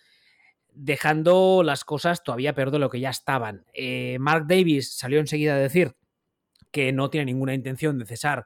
[0.71, 3.65] dejando las cosas todavía peor de lo que ya estaban.
[3.73, 5.95] Eh, Mark Davis salió enseguida a decir
[6.69, 8.45] que no tiene ninguna intención de cesar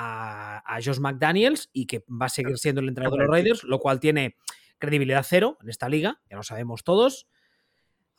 [0.00, 3.64] a, a, Josh McDaniels y que va a seguir siendo el entrenador de los Raiders,
[3.64, 4.36] lo cual tiene
[4.78, 7.26] credibilidad cero en esta liga, ya lo sabemos todos.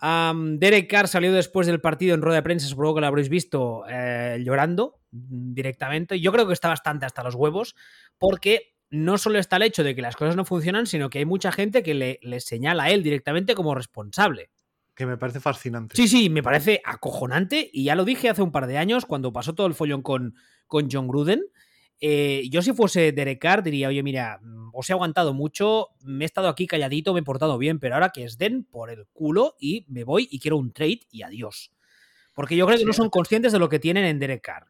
[0.01, 3.29] Um, Derek Carr salió después del partido en rueda de prensa, supongo que lo habréis
[3.29, 6.19] visto, eh, llorando directamente.
[6.19, 7.75] Yo creo que está bastante hasta los huevos,
[8.17, 11.25] porque no solo está el hecho de que las cosas no funcionan, sino que hay
[11.25, 14.49] mucha gente que le, le señala a él directamente como responsable.
[14.95, 15.95] Que me parece fascinante.
[15.95, 17.69] Sí, sí, me parece acojonante.
[17.71, 20.35] Y ya lo dije hace un par de años, cuando pasó todo el follón con,
[20.67, 21.41] con John Gruden.
[22.01, 24.39] Eh, yo si fuese Derek Carr diría, oye, mira,
[24.73, 28.09] os he aguantado mucho, me he estado aquí calladito, me he portado bien, pero ahora
[28.09, 31.71] que es den por el culo y me voy y quiero un trade y adiós.
[32.33, 32.88] Porque yo creo que sí.
[32.88, 34.67] no son conscientes de lo que tienen en Derek Carr.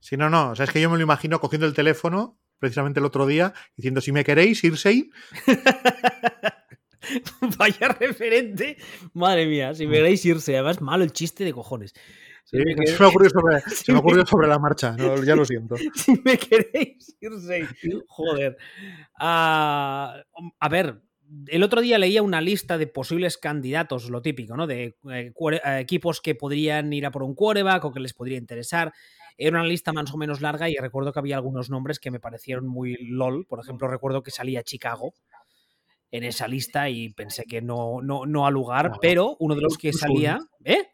[0.00, 3.00] Sí, no, no, o sea, es que yo me lo imagino cogiendo el teléfono precisamente
[3.00, 5.10] el otro día diciendo, si me queréis, irse.
[7.58, 8.78] Vaya referente.
[9.12, 10.56] Madre mía, si me queréis irse.
[10.56, 11.94] Además, malo el chiste de cojones.
[12.46, 15.74] Sí, se, me ocurrió sobre, se me ocurrió sobre la marcha, no, ya lo siento.
[15.94, 17.66] Si me queréis irse,
[18.06, 18.56] joder.
[19.18, 20.22] Uh,
[20.60, 21.02] a ver,
[21.48, 24.68] el otro día leía una lista de posibles candidatos, lo típico, ¿no?
[24.68, 25.32] De eh,
[25.80, 28.92] equipos que podrían ir a por un quarterback o que les podría interesar.
[29.36, 32.20] Era una lista más o menos larga y recuerdo que había algunos nombres que me
[32.20, 33.44] parecieron muy lol.
[33.46, 35.14] Por ejemplo, recuerdo que salía Chicago
[36.12, 39.76] en esa lista y pensé que no, no, no a lugar, pero uno de los
[39.76, 40.38] que salía.
[40.64, 40.92] ¿Eh?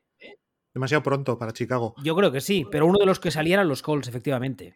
[0.74, 1.94] Demasiado pronto para Chicago.
[2.02, 4.74] Yo creo que sí, pero uno de los que salía eran los Colts, efectivamente.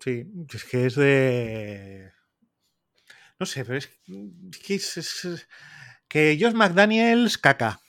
[0.00, 2.12] Sí, es que es de.
[3.38, 3.88] No sé, pero es
[4.66, 5.48] que es, es,
[6.08, 7.80] que Josh McDaniels caca.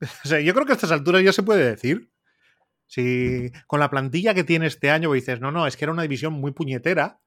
[0.24, 2.12] O sea, yo creo que a estas alturas ya se puede decir.
[2.86, 6.02] Si con la plantilla que tiene este año dices, no, no, es que era una
[6.02, 7.20] división muy puñetera.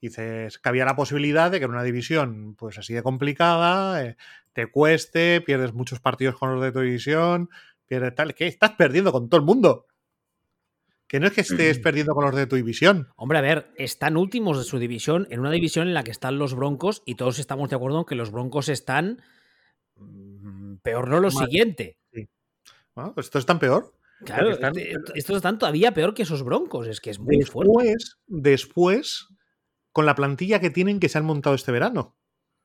[0.00, 4.16] Dices que había la posibilidad de que era una división pues así de complicada, eh,
[4.52, 7.48] te cueste, pierdes muchos partidos con los de tu división,
[8.14, 9.86] tal, que estás perdiendo con todo el mundo.
[11.06, 13.08] Que no es que estés perdiendo con los de tu división.
[13.16, 16.38] Hombre, a ver, están últimos de su división, en una división en la que están
[16.38, 19.20] los Broncos y todos estamos de acuerdo en que los Broncos están
[19.96, 21.98] mm, peor no lo siguiente.
[22.14, 22.28] Sí.
[22.94, 23.92] Bueno, pues esto es tan peor.
[24.24, 24.72] Claro, están...
[25.14, 27.96] estos están todavía peor que esos Broncos, es que es muy después, fuerte.
[28.26, 29.28] Después,
[29.92, 32.16] con la plantilla que tienen que se han montado este verano.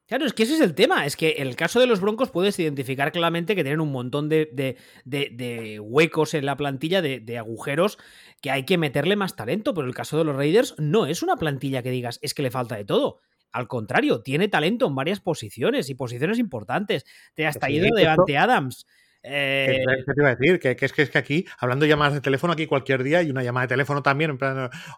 [0.08, 1.06] Claro, es que ese es el tema.
[1.06, 4.30] Es que en el caso de los Broncos puedes identificar claramente que tienen un montón
[4.30, 7.98] de, de, de, de huecos en la plantilla, de, agujeros,
[8.42, 9.74] que hay que meterle más talento.
[9.74, 12.52] Pero el caso de los Raiders no es una plantilla que digas es que le
[12.52, 13.20] falta de todo.
[13.52, 17.06] Al contrario, tiene talento en varias posiciones y posiciones importantes.
[17.34, 18.86] Te has traído Devante Adams.
[19.24, 19.84] Eh...
[20.06, 20.60] ¿Qué, te iba a decir?
[20.60, 23.30] Que, es que, es que aquí, hablando de llamadas de teléfono, aquí cualquier día hay
[23.30, 24.38] una llamada de teléfono también,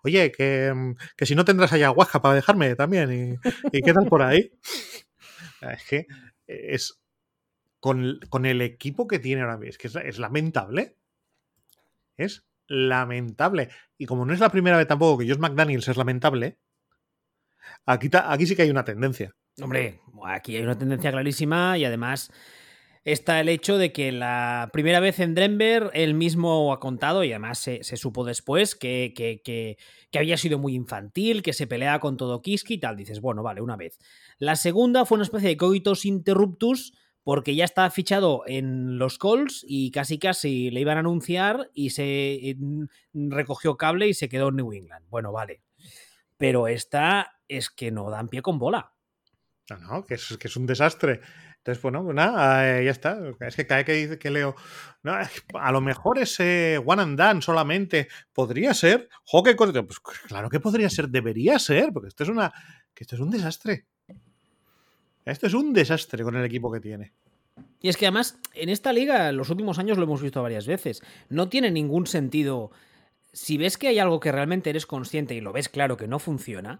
[0.03, 4.21] oye, que, que si no tendrás ayahuasca para dejarme también, y, y qué tal por
[4.21, 4.51] ahí.
[5.61, 6.07] Es que
[6.47, 7.01] es
[7.79, 10.97] con, con, el equipo que tiene ahora mismo, es que es, lamentable.
[12.17, 13.69] Es lamentable.
[13.97, 16.57] Y como no es la primera vez tampoco que Josh McDaniels es lamentable,
[17.85, 19.35] aquí, aquí sí que hay una tendencia.
[19.61, 22.31] Hombre, aquí hay una tendencia clarísima y además
[23.03, 27.31] está el hecho de que la primera vez en Denver él mismo ha contado, y
[27.31, 29.77] además se, se supo después, que, que, que,
[30.19, 32.97] había sido muy infantil, que se peleaba con todo Kiski y tal.
[32.97, 33.99] Dices, bueno, vale, una vez.
[34.37, 39.63] La segunda fue una especie de coitus interruptus, porque ya estaba fichado en los Colts
[39.67, 42.57] y casi casi le iban a anunciar y se
[43.13, 45.05] recogió cable y se quedó en New England.
[45.09, 45.61] Bueno, vale.
[46.37, 48.93] Pero esta es que no dan pie con bola.
[49.69, 51.19] No, no, que es, que es un desastre.
[51.59, 53.19] Entonces, bueno, pues nada, eh, ya está.
[53.41, 54.55] Es que cada vez que dice que leo,
[55.03, 55.13] no,
[55.53, 59.09] a lo mejor ese one and done solamente podría ser.
[59.25, 62.53] Hockey pues claro que podría ser, debería ser, porque esto es una.
[62.93, 63.87] que esto es un desastre.
[65.25, 67.13] Esto es un desastre con el equipo que tiene.
[67.81, 70.65] Y es que además, en esta liga, en los últimos años lo hemos visto varias
[70.65, 71.01] veces.
[71.27, 72.71] No tiene ningún sentido.
[73.33, 76.19] Si ves que hay algo que realmente eres consciente y lo ves claro que no
[76.19, 76.79] funciona,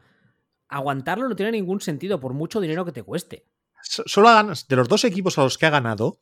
[0.70, 3.46] aguantarlo no tiene ningún sentido, por mucho dinero que te cueste
[3.82, 6.22] solo ha, de los dos equipos a los que ha ganado,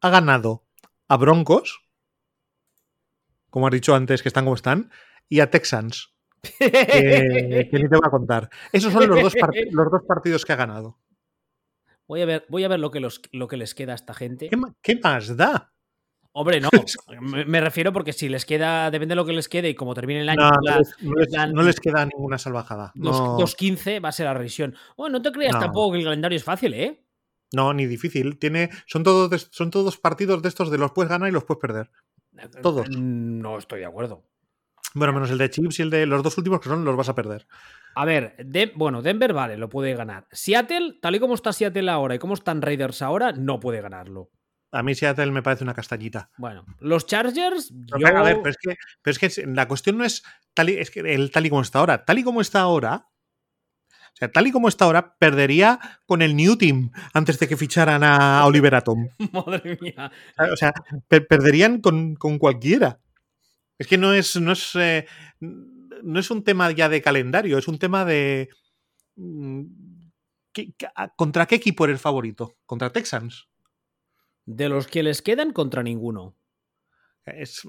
[0.00, 0.66] ha ganado
[1.08, 1.80] a Broncos,
[3.50, 4.90] como has dicho antes, que están como están,
[5.28, 6.14] y a Texans.
[6.42, 6.48] Que,
[7.70, 8.50] que ni te voy a contar.
[8.72, 9.34] Esos son los dos,
[9.72, 10.98] los dos, partidos que ha ganado.
[12.06, 14.14] Voy a ver, voy a ver lo, que los, lo que les queda a esta
[14.14, 14.48] gente.
[14.48, 15.75] ¿Qué, qué más da?
[16.38, 16.68] Hombre, no.
[17.20, 19.94] Me, me refiero porque si les queda, depende de lo que les quede y como
[19.94, 20.50] termine el año.
[20.50, 22.92] No, les, no les- plan- no les queda ninguna salvajada.
[22.94, 24.74] dos- No, 2.15 va a ser la revisión.
[24.98, 27.02] Bueno, no te creas tampoco que el calendario es fácil, ¿eh?
[27.52, 28.38] no, ni difícil.
[28.38, 31.60] Tiene, son, todos, son todos partidos de estos de los puedes ganar y los puedes
[31.60, 31.90] perder.
[32.60, 32.86] Todos.
[32.90, 34.22] Mm, No estoy de acuerdo.
[34.94, 37.08] Bueno, menos el de Chips y el de los dos últimos que son los vas
[37.08, 37.46] a perder.
[37.94, 40.26] A ver, De- bueno, Denver vale, lo puede ganar.
[40.32, 44.30] Seattle, tal y como está Seattle ahora y como están Raiders ahora, no puede ganarlo.
[44.76, 46.30] A mí Seattle me parece una castañita.
[46.38, 49.98] Bueno, los Chargers, Pero, yo- A ver, pero es que, pero es que la cuestión
[49.98, 50.22] no es
[50.54, 52.04] tal y, es que el tal y como está ahora.
[52.04, 53.08] Tal y como está ahora.
[53.90, 57.56] O sea, tal y como está ahora, perdería con el New Team antes de que
[57.56, 59.08] ficharan a Oliver Atom.
[59.32, 60.10] madre mía.
[60.52, 60.72] O sea,
[61.08, 62.98] per- perderían con, con cualquiera.
[63.78, 65.06] Es que no es, no es, eh,
[65.40, 68.48] no es un tema ya de calendario, es un tema de.
[69.16, 69.62] mm,
[70.52, 72.56] ¿qué- qué- a- ¿Contra qué equipo eres favorito?
[72.64, 73.48] ¿Contra Texans?
[74.46, 76.34] De los que les quedan contra ninguno.
[77.26, 77.62] Es,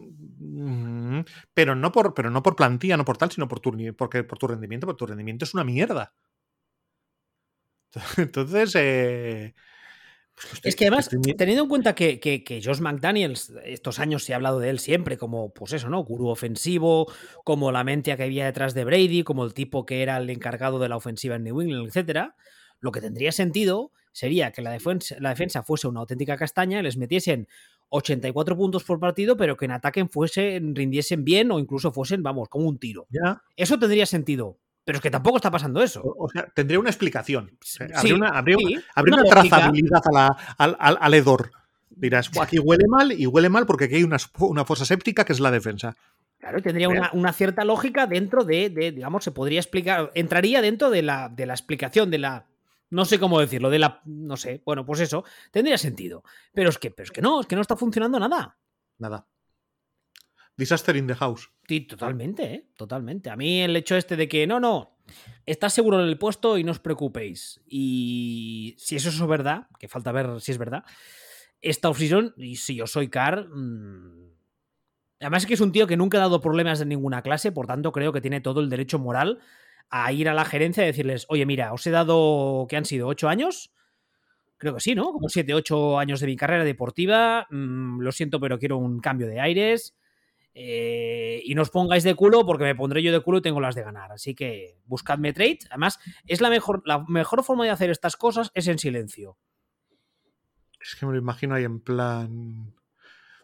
[1.53, 4.37] pero, no por, pero no por plantilla, no por tal, sino por tu, porque, por
[4.37, 6.13] tu rendimiento, porque tu rendimiento es una mierda.
[8.17, 9.53] Entonces, eh,
[10.35, 13.99] pues estoy- Es que además, estoy teniendo en cuenta que, que, que Josh McDaniels, estos
[13.99, 16.03] años se ha hablado de él siempre como, pues eso, ¿no?
[16.03, 17.11] Gurú ofensivo,
[17.43, 20.79] como la mente que había detrás de Brady, como el tipo que era el encargado
[20.79, 22.35] de la ofensiva en New England, etcétera,
[22.79, 26.97] lo que tendría sentido sería que la defensa, la defensa fuese una auténtica castaña, les
[26.97, 27.47] metiesen
[27.89, 32.49] 84 puntos por partido, pero que en ataque fuesen, rindiesen bien o incluso fuesen, vamos,
[32.49, 33.05] como un tiro.
[33.09, 34.57] ya, Eso tendría sentido.
[34.85, 36.01] Pero es que tampoco está pasando eso.
[36.03, 37.51] o, sea, tendría una explicación.
[37.61, 39.55] Sí, habría una, habría una- sí, habría una una lógica.
[39.57, 41.51] trazabilidad a la- al, al- al hedor.
[41.89, 45.25] Dirás, "Buah, aquí huele mal y huele mal porque aquí hay una, una fosa séptica
[45.25, 45.95] que es la defensa.
[46.39, 50.89] Claro, tendría una, una cierta lógica dentro de, de, digamos, se podría explicar, entraría dentro
[50.89, 52.45] de la, de la explicación, de la,
[52.89, 56.23] no sé cómo decirlo, de la, no sé, bueno, pues eso, tendría sentido.
[56.53, 58.57] Pero es que, pero es que no, es que no está funcionando nada.
[58.97, 59.27] Nada.
[60.55, 61.51] Disaster in the house.
[61.67, 62.69] Sí, totalmente, ¿eh?
[62.75, 63.29] Totalmente.
[63.29, 64.97] A mí el hecho este de que, no, no,
[65.45, 67.61] estás seguro en el puesto y no os preocupéis.
[67.67, 70.83] Y si eso es verdad, que falta ver si es verdad,
[71.61, 74.31] esta offseason, y si yo soy Car, mm,
[75.19, 77.67] además es que es un tío que nunca ha dado problemas de ninguna clase, por
[77.67, 79.39] tanto creo que tiene todo el derecho moral
[79.89, 83.07] a ir a la gerencia y decirles, oye, mira, os he dado, que han sido?
[83.07, 83.73] ¿Ocho años?
[84.57, 85.11] Creo que sí, ¿no?
[85.11, 87.47] Como siete, ocho años de mi carrera deportiva.
[87.49, 89.95] mm, lo siento, pero quiero un cambio de aires.
[90.59, 93.61] Eh, y no os pongáis de culo porque me pondré yo de culo y tengo
[93.61, 94.11] las de ganar.
[94.11, 95.59] Así que buscadme trade.
[95.69, 99.37] Además, es la mejor, la mejor forma de hacer estas cosas es en silencio.
[100.81, 102.73] Es que me lo imagino ahí en plan.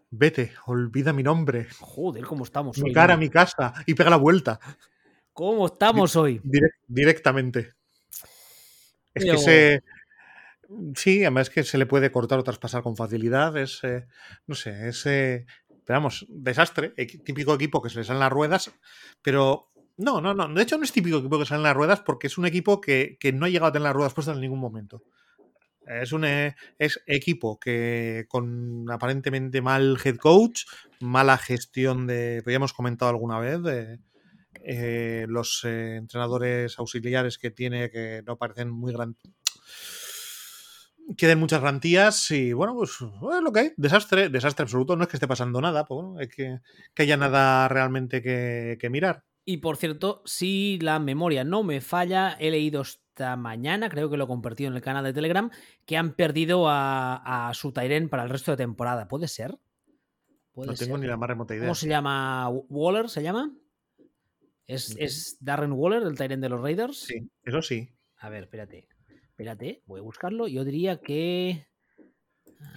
[0.10, 1.68] Vete, olvida mi nombre.
[1.80, 2.94] Joder, ¿cómo estamos Mi hoy?
[2.94, 3.20] cara, ¿no?
[3.20, 3.74] mi casa.
[3.86, 4.60] Y pega la vuelta.
[5.34, 6.40] ¿Cómo estamos hoy?
[6.44, 7.74] direc- directamente.
[9.14, 9.84] Es que se.
[10.96, 13.56] Sí, además que se le puede cortar o traspasar con facilidad.
[13.58, 13.84] Es.
[13.84, 14.06] eh,
[14.48, 15.06] no sé, es.
[15.06, 15.46] eh,
[15.86, 16.90] pero vamos, desastre.
[17.24, 18.72] Típico equipo que se le salen las ruedas.
[19.22, 19.70] Pero.
[19.98, 20.48] No, no, no.
[20.52, 23.18] De hecho, no es típico equipo que salen las ruedas porque es un equipo que,
[23.20, 25.04] que no ha llegado a tener las ruedas puestas en ningún momento.
[25.86, 30.64] Es un eh, es equipo que con aparentemente mal head coach,
[31.02, 32.42] mala gestión de.
[32.44, 34.00] Pues ya hemos comentado alguna vez, de
[34.64, 39.18] eh, los eh, entrenadores auxiliares que tiene que no parecen muy gran.
[41.18, 43.74] Queden muchas garantías y bueno, pues es lo que hay.
[43.76, 44.96] Desastre, desastre absoluto.
[44.96, 46.60] No es que esté pasando nada, pues, bueno, es que,
[46.94, 49.26] que haya nada realmente que, que mirar.
[49.46, 54.16] Y por cierto, si la memoria no me falla, he leído esta mañana, creo que
[54.16, 55.52] lo he compartido en el canal de Telegram,
[55.86, 59.10] que han perdido a, a su Tyren para el resto de temporada.
[59.10, 59.58] ¿Puede ser?
[60.54, 61.66] ¿Puede No tengo ni la más remota idea.
[61.66, 62.48] ¿Cómo se llama?
[62.50, 63.52] ¿Waller se llama?
[64.68, 67.00] ¿Es, es Darren Waller, el Tyren de los Raiders?
[67.00, 67.90] Sí, eso sí.
[68.18, 68.88] A ver, espérate.
[69.30, 70.48] Espérate, voy a buscarlo.
[70.48, 71.68] Yo diría que.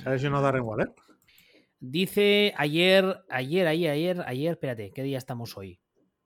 [0.03, 0.93] ¿Sabes si no Darren Waller?
[1.79, 5.79] Dice ayer, ayer, ayer, ayer, ayer, espérate, ¿qué día estamos hoy?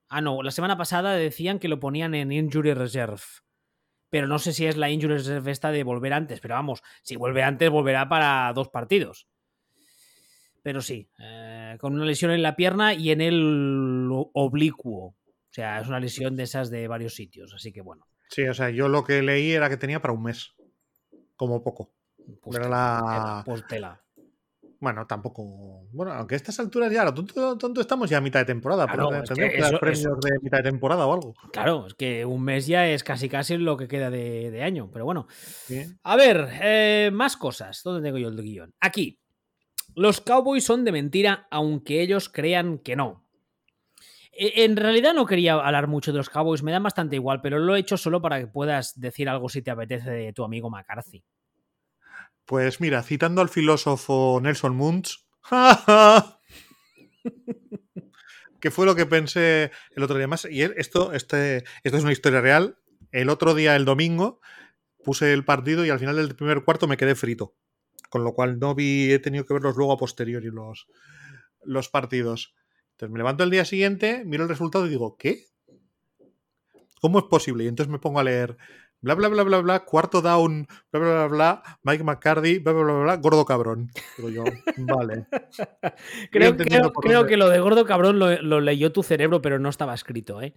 [0.08, 3.20] Ah, no, la semana pasada decían que lo ponían en Injury Reserve.
[4.08, 7.16] Pero no sé si es la Injury Reserve esta de volver antes, pero vamos, si
[7.16, 9.28] vuelve antes, volverá para dos partidos.
[10.62, 15.16] Pero sí, eh, con una lesión en la pierna y en el oblicuo.
[15.50, 18.06] O sea, es una lesión de esas de varios sitios, así que bueno.
[18.28, 20.52] Sí, o sea, yo lo que leí era que tenía para un mes.
[21.36, 21.92] Como poco.
[22.40, 24.00] Pues Era la- pues tela.
[24.78, 25.86] Bueno, tampoco.
[25.92, 28.86] Bueno, aunque a estas alturas ya, lo tonto, tonto estamos ya a mitad de temporada.
[28.86, 31.34] Claro, pero tendremos que que dar eso- premios eso- de mitad de temporada o algo.
[31.52, 34.88] Claro, es que un mes ya es casi casi lo que queda de, de año,
[34.92, 35.26] pero bueno.
[36.04, 37.82] A ver, eh, más cosas.
[37.84, 38.72] ¿Dónde tengo yo el guion?
[38.80, 39.18] Aquí.
[39.96, 43.26] Los Cowboys son de mentira, aunque ellos crean que no.
[44.32, 47.58] E- En realidad no quería hablar mucho de los Cowboys, me dan bastante igual, pero
[47.58, 50.70] lo he hecho solo para que puedas decir algo si te apetece de tu amigo
[50.70, 51.24] McCarthy.
[52.44, 55.26] Pues mira, citando al filósofo Nelson Muntz,
[58.60, 60.46] que fue lo que pensé el otro día más.
[60.50, 62.78] Y esto, este, esto es una historia real.
[63.12, 64.40] El otro día, el domingo,
[65.04, 67.56] puse el partido y al final del primer cuarto me quedé frito.
[68.10, 70.88] Con lo cual no vi, he tenido que verlos luego a posteriori los,
[71.64, 72.54] los partidos.
[73.00, 75.46] Entonces me levanto el día siguiente, miro el resultado y digo, ¿qué?
[77.00, 77.64] ¿Cómo es posible?
[77.64, 78.58] Y entonces me pongo a leer
[79.00, 82.82] bla bla bla bla bla, cuarto down, bla bla bla bla, Mike McCarthy, bla bla
[82.84, 83.90] bla bla, gordo cabrón.
[84.18, 84.44] Digo yo,
[84.76, 85.24] vale.
[86.30, 86.54] creo,
[86.92, 90.52] creo, que lo de gordo cabrón lo, leyó tu cerebro, pero no estaba escrito, ¿eh?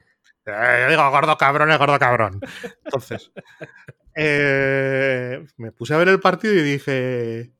[0.46, 2.41] eh digo, gordo cabrón es gordo cabrón.
[2.84, 3.32] Entonces,
[4.18, 7.54] eh, me puse a ver el partido y dije,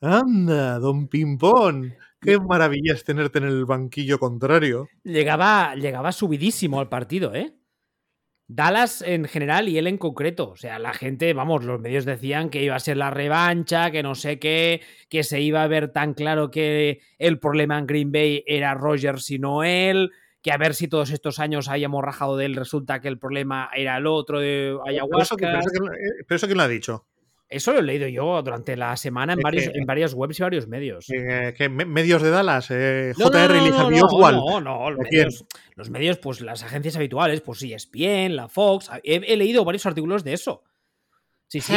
[0.00, 1.94] anda, don Pimpón.
[2.24, 4.88] Qué maravilla es tenerte en el banquillo contrario.
[5.02, 7.54] Llegaba, llegaba subidísimo al partido, ¿eh?
[8.46, 10.50] Dallas en general y él en concreto.
[10.50, 14.02] O sea, la gente, vamos, los medios decían que iba a ser la revancha, que
[14.02, 18.12] no sé qué, que se iba a ver tan claro que el problema en Green
[18.12, 20.10] Bay era Rogers y no él,
[20.42, 23.70] que a ver si todos estos años hayamos rajado de él, resulta que el problema
[23.74, 25.36] era el otro de ayahuasca.
[25.36, 25.68] Pero eso,
[26.26, 27.06] pero eso quién lo ha dicho.
[27.48, 30.66] Eso lo he leído yo durante la semana en, varios, en varias webs y varios
[30.66, 31.06] medios.
[31.06, 32.70] ¿Qué medios de Dallas?
[32.70, 33.90] Eh, JR y no,
[34.32, 38.90] no, no, los medios, los medios, pues las agencias habituales, pues sí, ESPN, la Fox.
[39.02, 40.64] He, leído varios artículos de eso.
[41.46, 41.74] Sí, sí.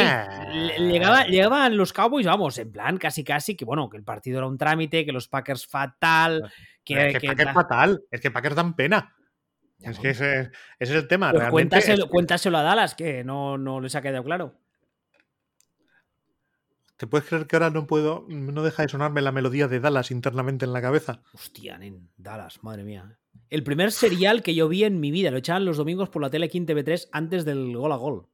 [0.78, 4.46] Llegaba, llegaban los Cowboys, vamos, en plan casi casi que bueno, que el partido era
[4.48, 6.50] un trámite, que los Packers fatal.
[6.82, 9.14] Que, es que, Packers fatal, es que Packers dan pena.
[9.80, 11.30] Es que ese, es el tema.
[11.30, 14.58] Pues cuéntaselo, cuéntaselo, a Dallas, que no, no les ha quedado claro.
[16.98, 20.10] ¿Te puedes creer que ahora no puedo, no deja de sonarme la melodía de Dallas
[20.10, 21.22] internamente en la cabeza?
[21.32, 23.16] Hostia, en Dallas, madre mía.
[23.50, 26.28] El primer serial que yo vi en mi vida, lo echaban los domingos por la
[26.28, 28.26] tele TV3 antes del gol a gol.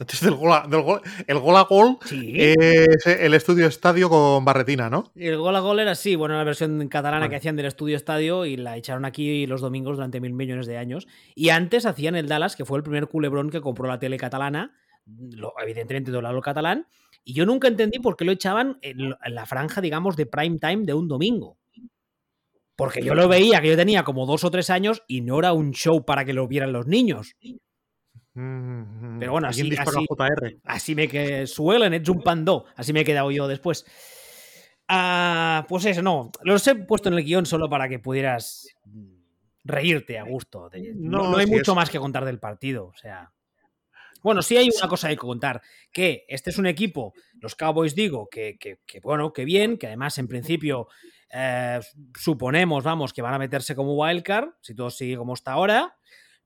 [0.00, 4.88] Antes del gol a, gol, el gol a gol es el estudio estadio con barretina,
[4.88, 5.12] ¿no?
[5.14, 8.46] El gol a gol era así, bueno, la versión catalana que hacían del estudio estadio
[8.46, 11.06] y la echaron aquí los domingos durante mil millones de años.
[11.34, 14.72] Y antes hacían el Dallas, que fue el primer culebrón que compró la tele catalana,
[15.62, 16.86] evidentemente doblado catalán,
[17.24, 20.84] y yo nunca entendí por qué lo echaban en la franja, digamos, de prime time
[20.84, 21.58] de un domingo.
[22.76, 25.52] Porque yo lo veía, que yo tenía como dos o tres años y no era
[25.52, 27.36] un show para que lo vieran los niños.
[28.34, 30.06] Mm, Pero bueno, así, así,
[30.64, 32.66] así, me que suelen, es un pando.
[32.74, 33.86] Así me he quedado yo después.
[34.88, 36.30] Ah, pues eso, no.
[36.42, 38.68] Los he puesto en el guion solo para que pudieras
[39.62, 40.68] reírte a gusto.
[40.96, 42.86] No, no, hay mucho más que contar del partido.
[42.86, 43.32] O sea.
[44.24, 45.60] Bueno, sí hay una cosa que contar,
[45.92, 48.56] que este es un equipo, los Cowboys digo, que,
[49.02, 50.88] bueno, que bien, que además en principio
[51.30, 51.78] eh,
[52.18, 55.98] suponemos, vamos, que van a meterse como wildcard, si todo sigue como está ahora,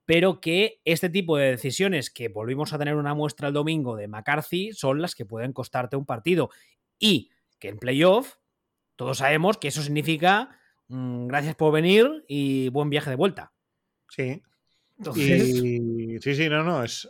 [0.04, 4.08] pero que este tipo de decisiones que volvimos a tener una muestra el domingo de
[4.08, 6.50] McCarthy son las que pueden costarte un partido.
[6.98, 8.38] Y que en playoff
[8.96, 10.58] todos sabemos que eso significa
[10.88, 13.52] mm, gracias por venir y buen viaje de vuelta.
[14.08, 14.42] Sí,
[15.14, 17.08] sí, sí, no, no, es,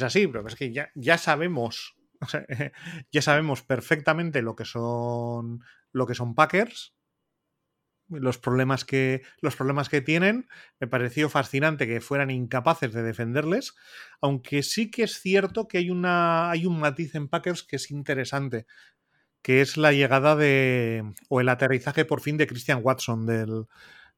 [0.00, 1.96] así, pero es que ya, ya sabemos,
[3.12, 5.60] ya sabemos perfectamente lo que son
[5.92, 6.94] lo que son Packers,
[8.08, 10.48] los problemas que los problemas que tienen.
[10.80, 13.74] Me pareció fascinante que fueran incapaces de defenderles,
[14.20, 17.90] aunque sí que es cierto que hay una hay un matiz en Packers que es
[17.90, 18.66] interesante,
[19.42, 23.66] que es la llegada de o el aterrizaje por fin de Christian Watson del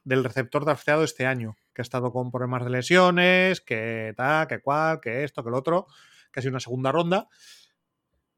[0.05, 4.61] del receptor drafteado este año, que ha estado con problemas de lesiones, que tal, que
[4.61, 5.87] cual, que esto, que lo otro,
[6.31, 7.29] casi una segunda ronda.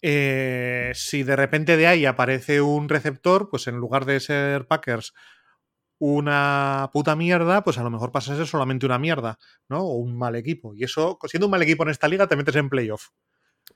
[0.02, 5.14] Eh, si de repente de ahí aparece un receptor, pues en lugar de ser Packers
[6.00, 9.82] una puta mierda, pues a lo mejor pasa a ser solamente una mierda, ¿no?
[9.82, 10.74] O un mal equipo.
[10.74, 13.10] Y eso, siendo un mal equipo en esta liga, te metes en playoff.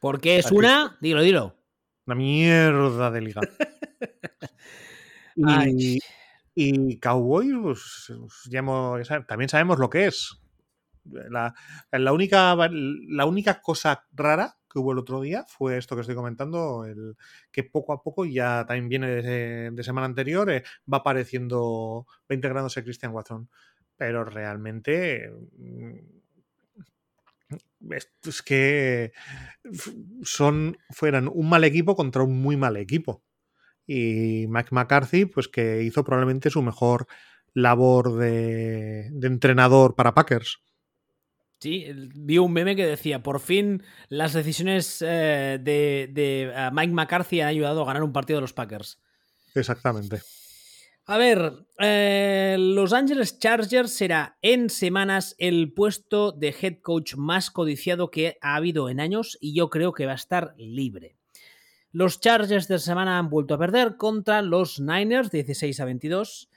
[0.00, 1.56] Porque es una, dilo, dilo.
[2.06, 3.40] Una mierda de liga.
[5.36, 6.00] y,
[6.54, 10.38] y Cowboys, pues, pues también sabemos lo que es.
[11.04, 11.54] La,
[12.12, 16.84] única, la única cosa rara que hubo el otro día fue esto que estoy comentando,
[16.84, 17.16] el
[17.50, 19.22] que poco a poco ya también viene
[19.72, 23.48] de, semana anterior, eh, va apareciendo, va integrándose Christian Watson.
[23.96, 25.98] Pero realmente mm,
[27.90, 29.12] es, que
[30.22, 33.22] son, fueran un mal equipo contra un muy mal equipo
[33.86, 37.06] y Mike McCarthy, pues que hizo probablemente su mejor
[37.54, 40.58] labor de, entrenador para Packers.
[41.58, 47.48] Sí, vi un meme que decía, por fin las decisiones eh, de, Mike McCarthy han
[47.48, 49.00] ayudado a ganar un partido de los Packers.
[49.54, 50.22] Exactamente.
[51.04, 57.50] A ver, eh, Los Angeles Chargers será en semanas el puesto de head coach más
[57.50, 61.16] codiciado que ha habido en años y yo creo que va a estar libre.
[61.92, 66.50] Los Chargers de semana han vuelto a perder contra los Niners 16 a 22.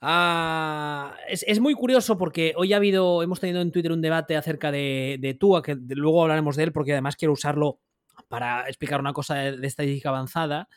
[0.00, 4.70] Ah, es, muy curioso porque hoy ha habido, hemos tenido en Twitter un debate acerca
[4.70, 7.80] de, de Tua, que luego hablaremos de él porque además quiero usarlo
[8.28, 10.68] para explicar una cosa de, estadística avanzada,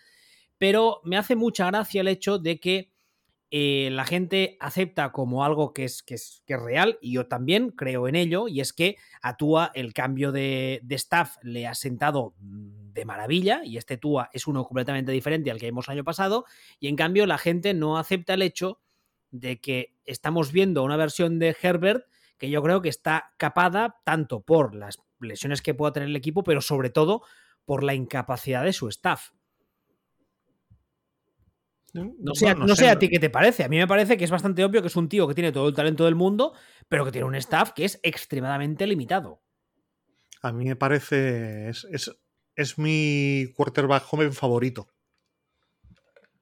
[0.58, 2.92] pero me hace mucha gracia el hecho de que
[3.52, 7.28] eh, la gente acepta como algo que es, que es, que, es, real, y yo
[7.28, 11.76] también creo en ello, y es que a Tua el cambio de, staff le ha
[11.76, 12.34] sentado
[12.94, 16.46] de maravilla, y este Tua es uno completamente diferente al que vimos el año pasado,
[16.80, 18.80] y en cambio la gente no acepta el hecho
[19.32, 22.06] de que estamos viendo una versión de Herbert
[22.38, 26.44] que yo creo que está capada tanto por las lesiones que pueda tener el equipo,
[26.44, 27.22] pero sobre todo
[27.66, 29.30] por la incapacidad de su staff.
[31.94, 33.66] No sé, no, sé, a ti qué te parece.
[33.66, 35.68] A mí me parece que es bastante obvio que es un tío que tiene todo
[35.68, 36.54] el talento del mundo,
[36.88, 39.42] pero que tiene un staff que es extremadamente limitado.
[40.42, 41.70] A mí me parece.
[41.70, 42.18] Es, es,
[42.78, 44.88] mi quarterback joven favorito.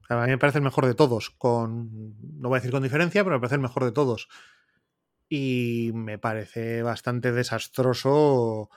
[0.09, 1.29] A mí me parece el mejor de todos.
[1.29, 2.15] Con.
[2.39, 4.27] No voy a decir con diferencia, pero me parece el mejor de todos.
[5.29, 8.69] Y me parece bastante desastroso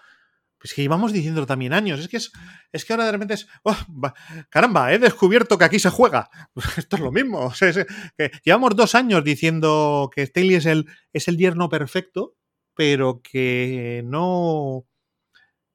[0.62, 1.98] pues que llevamos diciendo también años.
[1.98, 2.30] Es que es,
[2.70, 3.48] es que ahora de repente es.
[3.64, 3.76] Oh,
[4.48, 6.30] caramba, he descubierto que aquí se juega.
[6.76, 7.52] Esto es lo mismo.
[8.44, 12.36] llevamos dos años diciendo que Staley es el, es el yerno perfecto,
[12.76, 14.86] pero que no.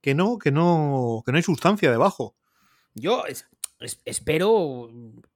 [0.08, 1.22] Que no, que no.
[1.26, 2.38] Que no hay sustancia debajo.
[2.96, 3.26] Yo
[4.06, 4.90] espero,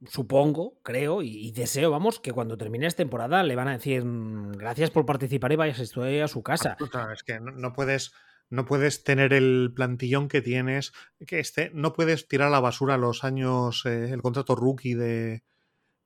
[0.08, 4.54] supongo, creo y, deseo, vamos, que cuando termine esta temporada le van a decir mm,
[4.54, 6.78] gracias por participar y vayas a su casa.
[7.12, 8.14] Es que no puedes
[8.50, 10.94] no puedes tener el plantillón que tienes,
[11.28, 15.44] que este, no puedes tirar a la basura los años, eh, el contrato rookie de,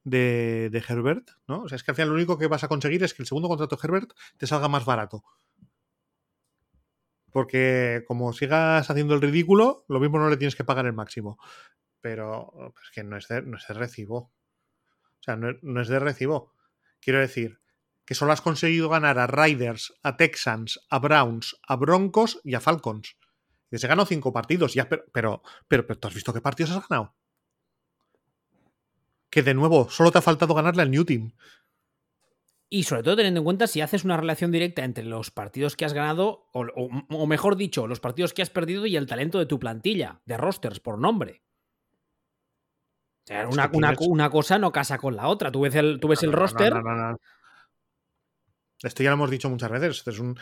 [0.03, 1.61] de, Herbert, ¿no?
[1.61, 3.27] O sea, es que al final lo único que vas a conseguir es que el
[3.27, 5.23] segundo contrato de Herbert te salga más barato.
[7.35, 11.37] Porque como sigas haciendo el ridículo, lo mismo no le tienes que pagar el máximo.
[11.99, 14.31] Pero es pues, que no es de, no es de recibo.
[15.19, 16.53] O sea, no, es de recibo.
[17.01, 17.59] Quiero decir,
[18.05, 22.61] que solo has conseguido ganar a Riders, a Texans, a Browns, a Broncos y a
[22.61, 23.17] Falcons.
[23.69, 26.87] Y se ganó cinco partidos, ya, pero, pero, pero, ¿tú has visto qué partidos has
[26.87, 27.17] ganado?
[29.29, 31.33] Que de nuevo, solo te ha faltado ganarle al New Team.
[32.69, 35.85] Y sobre todo teniendo en cuenta si haces una relación directa entre los partidos que
[35.85, 39.59] has ganado, o, mejor dicho, los partidos que has perdido y el talento de tu
[39.59, 41.43] plantilla, de rosters por nombre.
[43.23, 45.51] O sea, una, cosa no casa con la otra.
[45.51, 46.73] Tú ves el, tú ves el roster.
[48.81, 49.97] Esto ya lo hemos dicho muchas veces.
[49.97, 50.37] Este es, un,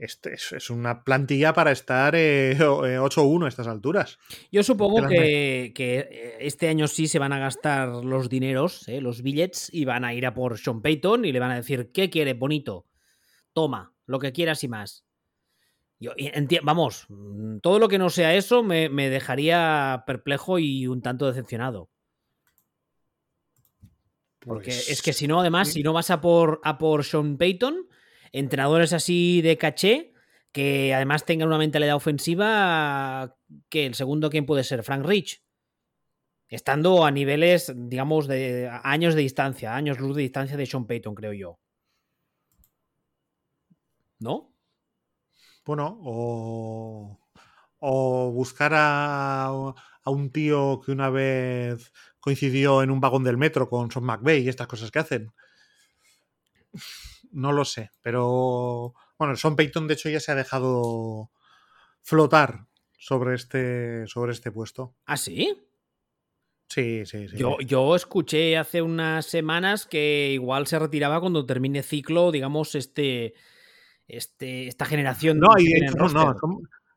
[0.00, 4.18] este es, una plantilla para estar 8-1 eh, a estas alturas.
[4.50, 9.22] Yo supongo que, que, este año sí se van a gastar los dineros, eh, los
[9.22, 12.08] billets, y van a ir a por Sean Payton y le van a decir, ¿qué
[12.08, 12.86] quiere, bonito?
[13.52, 15.04] Toma, lo que quieras y más.
[15.98, 16.12] Yo,
[16.62, 17.06] vamos,
[17.60, 21.90] todo lo que no sea eso me, me dejaría perplejo y un tanto decepcionado.
[24.38, 27.36] Porque es pues que si no, además, si no vas a por, a por Sean
[27.36, 27.86] Payton,
[28.32, 30.12] entrenadores así de caché,
[30.52, 33.36] que además tengan una mentalidad ofensiva,
[33.68, 34.82] que el segundo, ¿quién puede ser?
[34.82, 35.42] Frank Rich.
[36.48, 41.14] Estando a niveles, digamos, de años de distancia, años luz de distancia de Sean Payton,
[41.14, 41.60] creo yo.
[44.18, 44.52] ¿No?
[45.64, 47.20] Bueno, o,
[47.80, 49.52] o buscar a,
[50.06, 54.48] un tío que una vez coincidió en un vagón del metro con Son McVeigh y
[54.48, 55.32] estas cosas que hacen.
[57.30, 61.30] No lo sé, pero bueno, Son Payton de hecho ya se ha dejado
[62.02, 62.66] flotar
[62.98, 64.94] sobre este, sobre este puesto.
[65.06, 65.56] ¿Ah, sí?
[66.68, 67.36] Sí, sí, sí.
[67.36, 73.34] Yo, yo, escuché hace unas semanas que igual se retiraba cuando termine ciclo, digamos, este,
[74.06, 75.40] este, esta generación.
[75.40, 76.36] No, y no, no,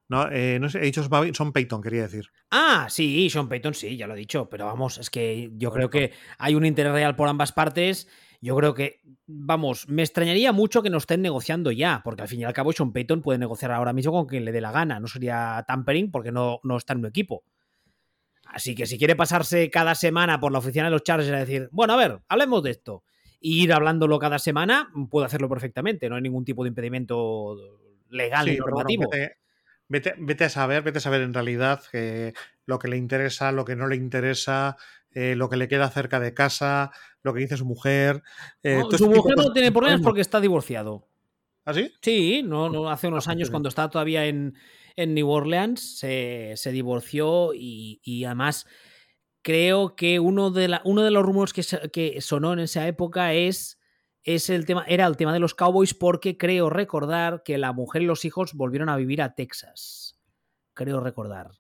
[0.10, 1.04] no, eh, no sé, he dicho
[1.34, 2.26] Son Payton, quería decir.
[2.52, 5.90] Ah, sí, Sean Payton, sí, ya lo he dicho, pero vamos, es que yo creo
[5.90, 8.08] que hay un interés real por ambas partes.
[8.44, 12.41] Yo creo que, vamos, me extrañaría mucho que no estén negociando ya, porque al fin
[12.41, 15.00] y al cabo Sean Payton puede negociar ahora mismo con quien le dé la gana.
[15.00, 17.46] No sería tampering porque no, no está en un equipo.
[18.44, 21.70] Así que si quiere pasarse cada semana por la oficina de los Chargers y decir,
[21.72, 23.06] bueno, a ver, hablemos de esto,
[23.39, 26.10] y ir hablándolo cada semana, puede hacerlo perfectamente.
[26.10, 27.56] No hay ningún tipo de impedimento
[28.10, 29.10] legal ni normativo.
[29.88, 32.34] Vete, a saber, vete a saber en realidad eh,
[32.66, 34.76] lo que le interesa, lo que no le interesa,
[35.14, 36.91] eh, lo que le queda cerca de casa,
[37.22, 38.24] lo que dice su mujer.
[38.61, 41.07] Eh, su mujer no tiene problemas porque está divorciado.
[41.66, 41.91] ¿Ah, sí?
[42.01, 44.53] Sí, no, no hace unos pues años cuando estaba todavía en,
[44.95, 48.68] New Orleans se, divorció y, además
[49.41, 53.80] creo que uno de, uno de los rumores que, que sonó en esa época es
[54.24, 58.01] es el tema, era el tema de los Cowboys porque creo recordar que la mujer
[58.01, 60.18] y los hijos volvieron a vivir a Texas.
[60.74, 61.51] Creo recordar.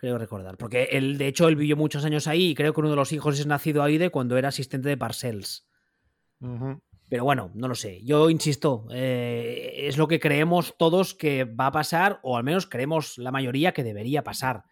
[0.00, 0.56] Creo recordar.
[0.56, 3.12] Porque él, de hecho, él vivió muchos años ahí y creo que uno de los
[3.12, 5.68] hijos es nacido ahí de cuando era asistente de Parcells.
[7.10, 8.02] Pero bueno, no lo sé.
[8.02, 12.66] Yo insisto, eh, es lo que creemos todos que va a pasar, o al menos
[12.66, 14.64] creemos la mayoría que debería pasar.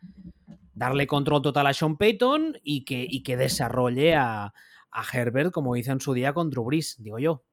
[0.73, 4.55] Darle control total a Sean Payton y que, y que desarrolle a,
[5.13, 7.45] Herbert como hizo en su día con Drew Brees, digo yo.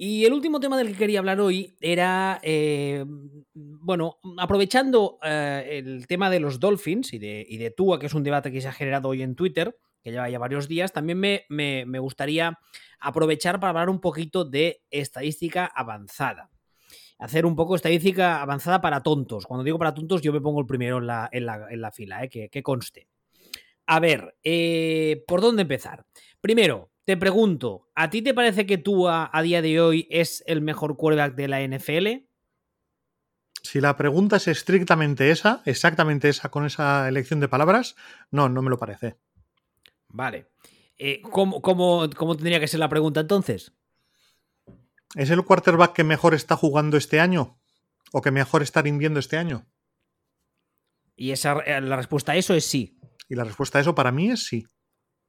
[0.00, 3.04] Y el último tema del que quería hablar hoy era, eh,
[3.52, 8.14] bueno, aprovechando eh, el tema de los Dolphins y de, y de Tua, que es
[8.14, 11.18] un debate que se ha generado hoy en Twitter, que lleva ya varios días, también
[11.18, 12.60] me, me, gustaría
[13.00, 16.48] aprovechar para hablar un poquito de estadística avanzada.
[17.18, 19.46] Hacer un poco estadística avanzada para tontos.
[19.46, 22.28] Cuando digo para tontos, yo me pongo el primero en la, en la, fila, ¿eh?
[22.28, 23.08] que, conste.
[23.86, 26.06] A ver, eh, ¿por dónde empezar?
[26.40, 30.60] Primero, te pregunto, ¿a ti te parece que tú a, día de hoy es el
[30.60, 32.28] mejor quarterback de la NFL?
[33.62, 37.96] Si la pregunta es estrictamente esa, exactamente esa, con esa elección de palabras,
[38.30, 39.16] no, no me lo parece.
[40.08, 40.50] Vale.
[40.98, 43.72] Eh, ¿cómo, tendría que ser la pregunta entonces?
[45.14, 47.58] ¿Es el quarterback que mejor está jugando este año?
[48.12, 49.66] ¿O que mejor está rindiendo este año?
[51.16, 53.00] Y esa, eh, la respuesta a eso es sí.
[53.30, 54.66] Y la respuesta a eso para mí es sí.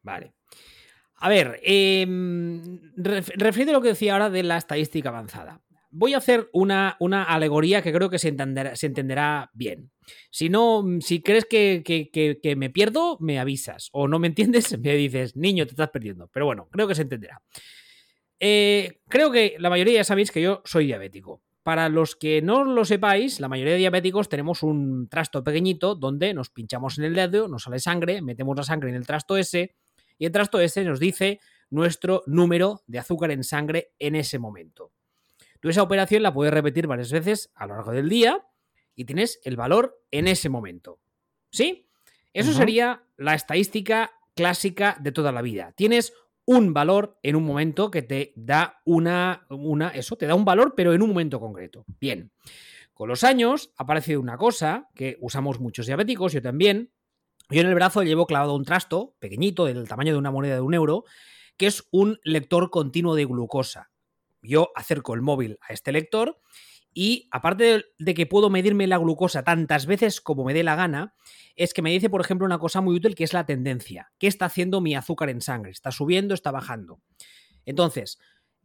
[0.03, 0.35] Vale.
[1.19, 5.61] A ver, eh, a lo que decía ahora de la estadística avanzada
[5.91, 9.91] voy a hacer una, una alegoría que creo que se entenderá, bien.
[10.31, 13.89] Si no, si crees que, me pierdo, me avisas.
[13.91, 16.29] O no me entiendes, me dices, niño, te estás perdiendo.
[16.31, 17.41] Pero bueno, creo que se entenderá.
[18.39, 21.41] Eh, creo que la mayoría ya sabéis que yo soy diabético.
[21.61, 26.33] Para los que no lo sepáis, la mayoría de diabéticos tenemos un trasto pequeñito donde
[26.33, 29.75] nos pinchamos en el dedo, nos sale sangre, metemos la sangre en el trasto ese
[30.19, 31.39] y el trasto ese nos dice
[31.71, 34.91] nuestro número de azúcar en sangre en ese momento.
[35.59, 38.45] Tú esa operación la puedes repetir varias veces a lo largo del día
[38.95, 40.99] y tienes el valor en ese momento.
[41.51, 41.87] ¿Sí?
[42.33, 45.73] Eso sería la estadística clásica de toda la vida.
[45.75, 46.13] Tienes
[46.45, 50.73] un valor en un momento que te da una, una, eso, te da un valor,
[50.75, 51.85] pero en un momento concreto.
[51.99, 52.31] Bien.
[52.93, 56.91] Con los años ha aparecido una cosa que usamos muchos diabéticos, yo también.
[57.49, 60.61] Yo en el brazo llevo clavado un trasto pequeñito, del tamaño de una moneda de
[60.61, 61.05] un euro,
[61.57, 63.89] que es un lector continuo de glucosa
[64.41, 66.39] yo acerco el móvil a este lector
[66.93, 71.15] y aparte de que puedo medirme la glucosa tantas veces como me dé la gana,
[71.55, 74.11] es que me dice, por ejemplo, una cosa muy útil que es la tendencia.
[74.17, 75.71] ¿Qué está haciendo mi azúcar en sangre?
[75.71, 76.33] ¿Está subiendo?
[76.33, 77.01] ¿Está bajando?
[77.65, 78.17] Entonces,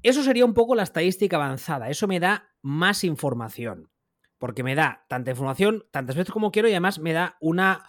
[0.02, 1.90] eso sería un poco la estadística avanzada.
[1.90, 3.90] Eso me da más información.
[4.38, 7.84] Porque me da tanta información tantas veces como quiero y además me da una...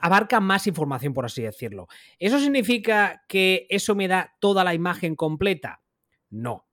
[0.00, 1.88] abarca más información, por así decirlo.
[2.18, 5.82] ¿Eso significa que eso me da toda la imagen completa?
[6.30, 6.66] No.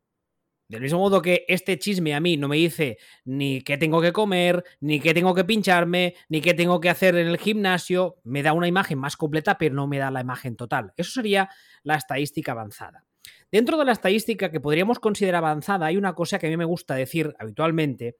[0.67, 4.13] Del mismo modo que este chisme a mí no me dice ni qué tengo que
[4.13, 8.43] comer, ni qué tengo que pincharme, ni qué tengo que hacer en el gimnasio, me
[8.43, 10.93] da una imagen más completa, pero no me da la imagen total.
[10.95, 11.49] Eso sería
[11.81, 13.03] la estadística avanzada.
[13.51, 16.65] Dentro de la estadística que podríamos considerar avanzada, hay una cosa que a mí me
[16.65, 18.17] gusta decir habitualmente,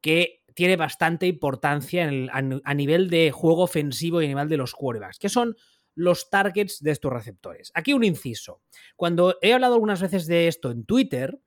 [0.00, 5.18] que tiene bastante importancia a, nivel de juego ofensivo y a nivel de los quarterbacks,
[5.18, 5.54] que son
[5.94, 7.70] los targets de estos receptores.
[7.74, 8.62] Aquí un inciso.
[8.96, 11.38] Cuando he hablado algunas veces de esto en Twitter,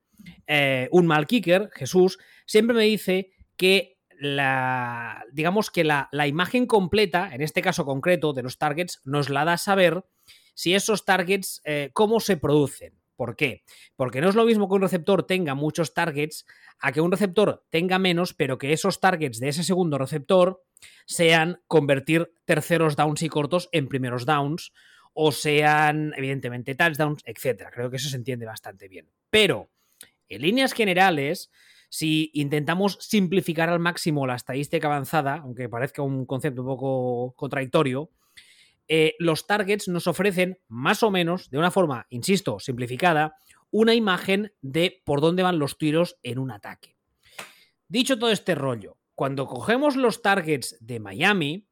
[0.46, 7.34] eh, un mal kicker, Jesús, siempre me dice que la, digamos que la, imagen completa,
[7.34, 10.06] en este caso concreto de los targets, nos la da saber
[10.54, 12.99] si esos targets, eh, cómo se producen.
[13.20, 13.66] ¿Por qué?
[13.98, 16.46] Porque no es lo mismo que un receptor tenga muchos targets
[16.80, 20.64] a que un receptor tenga menos, pero que esos targets de ese segundo receptor
[21.06, 24.72] sean convertir terceros downs y cortos en primeros downs
[25.12, 27.66] o sean, evidentemente, touchdowns, etc.
[27.74, 29.10] Creo que eso se entiende bastante bien.
[29.30, 29.70] Pero
[30.30, 31.52] en líneas generales,
[31.90, 38.12] si intentamos simplificar al máximo la estadística avanzada, aunque parezca un concepto un poco contradictorio,
[38.90, 43.36] eh, los targets nos ofrecen más o menos, de una forma, insisto, simplificada,
[43.70, 46.98] una imagen de por dónde van los tiros en un ataque.
[47.88, 51.68] Dicho todo este rollo, cuando cogemos los targets de Miami,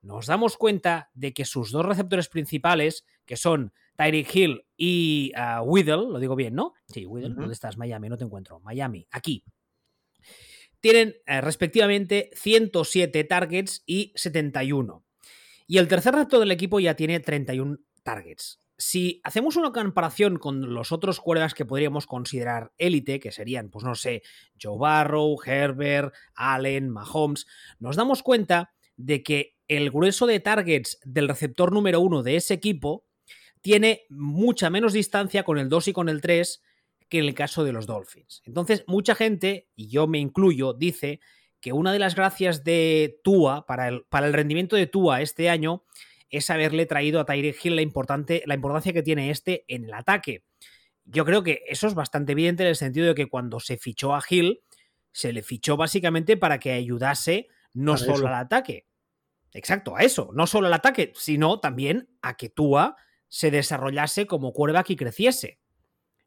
[0.00, 5.62] nos damos cuenta de que sus dos receptores principales, que son Tyreek Hill y uh,
[5.62, 6.72] Whittle, lo digo bien, ¿no?
[6.88, 7.76] Sí, Whittle, ¿dónde estás?
[7.76, 8.60] Miami, no te encuentro.
[8.60, 9.44] Miami, aquí.
[10.80, 15.04] Tienen eh, respectivamente 107 targets y 71.
[15.66, 18.60] Y el tercer reto del equipo ya tiene 31 targets.
[18.78, 23.84] Si hacemos una comparación con los otros quarterbacks que podríamos considerar élite, que serían, pues
[23.84, 24.22] no sé,
[24.60, 27.46] Joe Barrow, Herbert, Allen, Mahomes,
[27.78, 32.54] nos damos cuenta de que el grueso de targets del receptor número uno de ese
[32.54, 33.06] equipo
[33.60, 36.62] tiene mucha menos distancia con el 2 y con el 3
[37.08, 38.42] que en el caso de los Dolphins.
[38.44, 41.20] Entonces, mucha gente, y yo me incluyo, dice
[41.62, 45.48] que una de las gracias de Tua, para el, para el rendimiento de Tua este
[45.48, 45.84] año,
[46.28, 49.94] es haberle traído a Tyreek Hill la, importante, la importancia que tiene este en el
[49.94, 50.44] ataque.
[51.04, 54.12] Yo creo que eso es bastante evidente en el sentido de que cuando se fichó
[54.14, 54.60] a Hill,
[55.12, 58.86] se le fichó básicamente para que ayudase no solo al ataque.
[59.52, 62.96] Exacto, a eso, no solo al ataque, sino también a que Tua
[63.28, 65.60] se desarrollase como quarterback y creciese.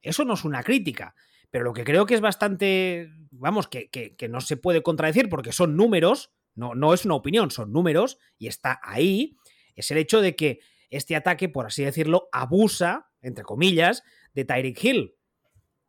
[0.01, 1.13] Eso no es una crítica,
[1.51, 5.51] pero lo que creo que es bastante, vamos, que, que, no se puede contradecir porque
[5.51, 9.35] son números, no, no es una opinión, son números y está ahí,
[9.75, 14.83] es el hecho de que este ataque, por así decirlo, abusa, entre comillas, de Tyreek
[14.83, 15.15] Hill.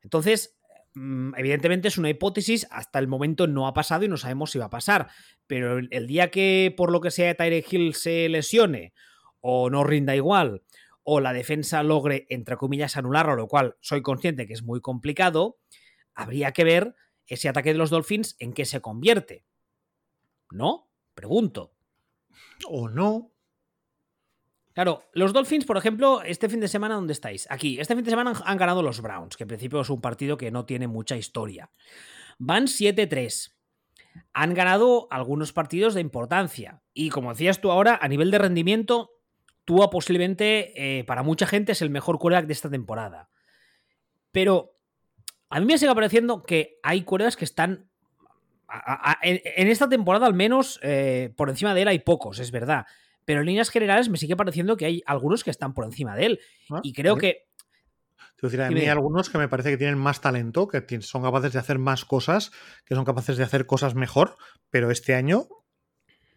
[0.02, 0.58] Entonces,
[0.94, 4.58] mm, evidentemente es una hipótesis, hasta el momento no ha pasado y no sabemos si
[4.58, 5.08] va a pasar,
[5.46, 8.92] pero el día que por lo que sea Tyreek Hill se lesione
[9.40, 10.62] o no rinda igual,
[11.08, 15.60] o la defensa logre, entre comillas, anularlo, lo cual soy consciente que es muy complicado,
[16.16, 16.96] habría que ver
[17.26, 19.46] ese ataque de los Dolphins en qué se convierte.
[20.50, 20.90] ¿No?
[21.14, 21.72] Pregunto.
[22.68, 23.32] O no.
[24.72, 27.46] Claro, los Dolphins, por ejemplo, este fin de semana, ¿dónde estáis?
[27.50, 30.36] Aquí, este fin de semana han ganado los Browns, que en principio es un partido
[30.36, 31.70] que no tiene mucha historia.
[32.38, 33.54] Van 7-3.
[34.32, 36.82] Han ganado algunos partidos de importancia.
[36.92, 39.15] Y como decías tú ahora, a nivel de rendimiento,
[39.66, 43.28] Tua posiblemente, eh, para mucha gente, es el mejor quarterback de esta temporada.
[44.32, 44.76] Pero
[45.50, 47.90] a mí me sigue pareciendo que hay quarterbacks que están.
[49.22, 52.86] en, esta temporada, al menos, eh, por encima de él hay pocos, es verdad.
[53.24, 56.26] Pero en líneas generales me sigue pareciendo que hay algunos que están por encima de
[56.26, 56.40] él.
[56.70, 57.48] Ah, y creo que.
[58.36, 61.22] Te decir, a mí hay algunos que me parece que tienen más talento, que son
[61.22, 62.52] capaces de hacer más cosas,
[62.84, 64.36] que son capaces de hacer cosas mejor,
[64.70, 65.48] pero este año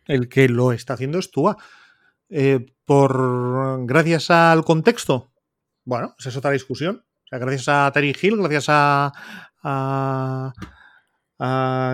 [0.06, 1.58] el que lo está haciendo es Tua.
[2.30, 5.32] Eh, por gracias al contexto.
[5.84, 7.04] Bueno, esa es otra discusión.
[7.26, 10.54] O sea, gracias a Terry Hill, gracias a,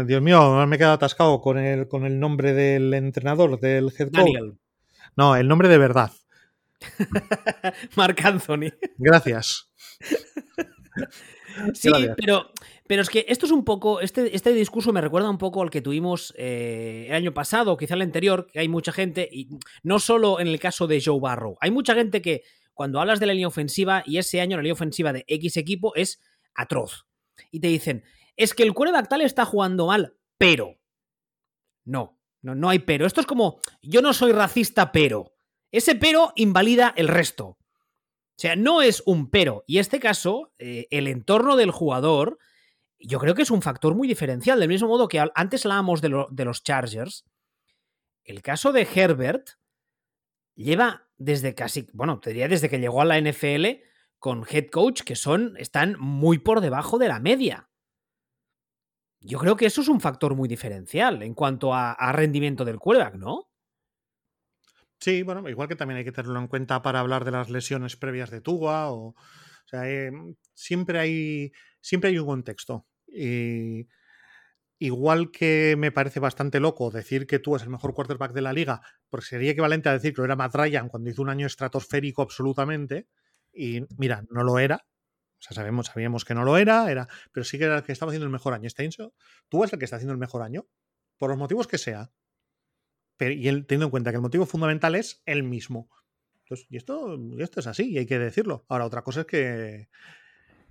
[0.06, 4.12] Dios mío, me he quedado atascado con el, con el nombre del entrenador, del head
[4.12, 4.56] coach.
[5.16, 6.12] No, el nombre de verdad.
[7.96, 8.72] Mark Anthony.
[8.98, 9.70] Gracias.
[11.74, 12.52] Sí, pero,
[12.88, 15.70] pero es que esto es un poco, este, este discurso me recuerda un poco al
[15.70, 19.50] que tuvimos eh, el año pasado, quizá el anterior, que hay mucha gente, y
[19.84, 22.44] no solo en el caso de Joe Barrow, hay mucha gente que
[22.74, 25.96] cuando hablas de la línea ofensiva, y ese año la línea ofensiva de X equipo
[25.96, 26.22] es
[26.54, 27.08] atroz,
[27.52, 28.04] y te dicen,
[28.36, 30.78] es que el quarterback tal está jugando mal, pero...
[31.86, 33.08] No, no, no hay pero.
[33.08, 35.34] Esto es como, yo no soy racista, pero.
[35.72, 37.58] Ese pero invalida el resto.
[38.38, 39.64] O sea, no es un pero.
[39.66, 42.38] Y este caso, eh, el entorno del jugador,
[43.00, 44.60] yo creo que es un factor muy diferencial.
[44.60, 47.26] Del mismo modo que antes hablábamos de, de los Chargers.
[48.24, 49.52] El caso de Herbert
[50.56, 53.66] lleva desde casi, bueno, te diría desde que llegó a la NFL
[54.20, 57.70] con head coach que son, están muy por debajo de la media.
[59.20, 63.16] Yo creo que eso es un factor muy diferencial en cuanto a, rendimiento del quarterback,
[63.16, 63.50] ¿no?
[65.00, 67.96] Sí, bueno, igual que también hay que tenerlo en cuenta para hablar de las lesiones
[67.96, 69.16] previas de Tua o, o
[69.68, 70.12] sea, eh,
[70.54, 72.88] siempre hay siempre hay un contexto.
[73.08, 73.88] Y
[74.80, 78.54] igual que me parece bastante loco decir que tú es el mejor quarterback de la
[78.54, 81.48] liga, porque sería equivalente a decir que lo era Matt Ryan cuando hizo un año
[81.48, 83.08] estratosférico absolutamente,
[83.54, 87.44] y mira, no lo era, o sea, sabemos, sabíamos que no lo era, era, pero
[87.46, 88.68] sí que era el que estaba haciendo el mejor año.
[88.68, 88.90] Este
[89.50, 90.68] tú es el que está haciendo el mejor año,
[91.18, 92.12] por los motivos que sea.
[93.18, 95.90] Pero, y él, teniendo en cuenta que el motivo fundamental es el mismo.
[96.44, 98.66] Entonces, y esto, esto es así, y hay que decirlo.
[98.68, 99.88] Ahora, otra cosa es que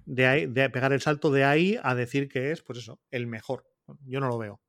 [0.07, 3.65] de, de pegar el salto de ahí a decir que es, pues eso, el mejor.
[4.07, 4.61] Yo no lo veo.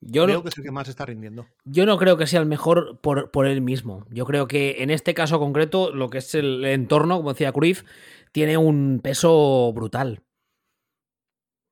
[0.00, 1.46] Yo creo que es el que más está rindiendo.
[1.64, 4.04] Yo no creo que sea el mejor por, por, él mismo.
[4.10, 7.82] Yo creo que en este caso concreto, lo que es el entorno, como decía Cruyff,
[8.30, 10.22] tiene un peso brutal.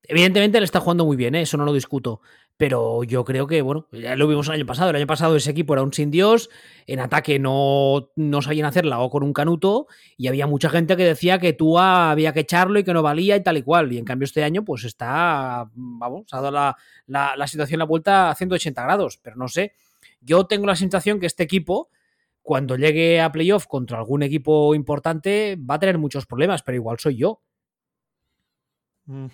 [0.03, 1.41] Evidentemente le está jugando muy bien, ¿eh?
[1.41, 2.21] eso no lo discuto.
[2.57, 4.89] Pero yo creo que, bueno, ya lo vimos el año pasado.
[4.89, 6.49] El año pasado ese equipo era un sin Dios,
[6.87, 11.03] en ataque no, no sabían hacerla o con un canuto, y había mucha gente que
[11.03, 13.91] decía que tú había que echarlo y que no valía y tal y cual.
[13.91, 16.77] Y en cambio este año, pues está, vamos, ha dado la,
[17.07, 19.19] la, la situación la vuelta a 180 grados.
[19.21, 19.73] Pero no sé,
[20.21, 21.89] yo tengo la sensación que este equipo
[22.45, 26.99] cuando llegue a playoff contra algún equipo importante va a tener muchos problemas, pero igual
[26.99, 27.41] soy yo.
[29.05, 29.25] Mm,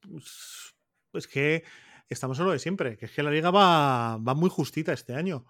[0.00, 0.74] pues,
[1.10, 1.62] pues que
[2.14, 5.44] estamos solo de siempre, que es que la liga va, va muy justita este año.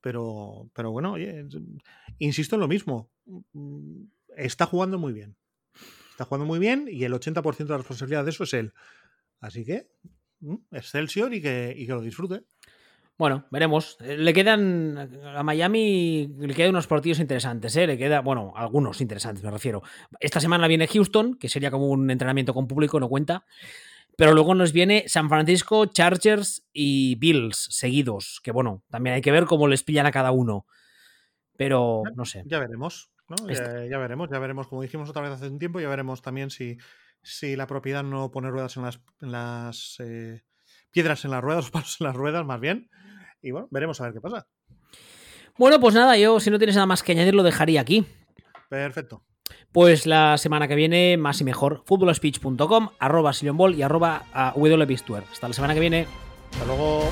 [0.00, 1.46] Pero, pero bueno, oye,
[2.18, 3.10] insisto en lo mismo.
[3.52, 4.04] Mm,
[4.36, 5.36] está jugando muy bien.
[6.10, 8.72] Está jugando muy bien y el 80% de la responsabilidad de eso es él.
[9.40, 9.88] Así que,
[10.40, 12.44] mm, Excelsior y que, y que lo disfrute.
[13.20, 13.98] Bueno, veremos.
[14.00, 14.96] Eh, le quedan
[15.36, 17.86] a Miami, le quedan unos partidos interesantes, ¿eh?
[17.86, 19.82] Le queda, bueno, algunos interesantes, me refiero.
[20.18, 23.44] Esta semana viene Houston, que sería como un entrenamiento con público, no cuenta.
[24.20, 29.32] Pero luego nos viene San Francisco, Chargers y Bills seguidos, que bueno, también hay que
[29.32, 30.66] ver cómo les pillan a cada uno.
[31.56, 32.42] Pero no sé.
[32.44, 33.48] Ya veremos, ¿no?
[33.48, 36.50] Ya, ya, veremos, ya veremos, como dijimos otra vez hace un tiempo, ya veremos también
[36.50, 36.76] si,
[37.22, 40.42] si la propiedad no pone ruedas en las, en las eh,
[40.90, 42.90] piedras en las ruedas, los palos en las ruedas, más bien.
[43.40, 44.46] Y bueno, veremos a ver qué pasa.
[45.56, 48.04] Bueno, pues nada, yo si no tienes nada más que añadir, lo dejaría aquí.
[48.68, 49.24] Perfecto.
[49.72, 54.24] Pues la semana que viene, más y mejor, futbolspeech.com, arroba Ball y arroba
[55.32, 56.06] Hasta la semana que viene.
[56.52, 57.08] Hasta luego.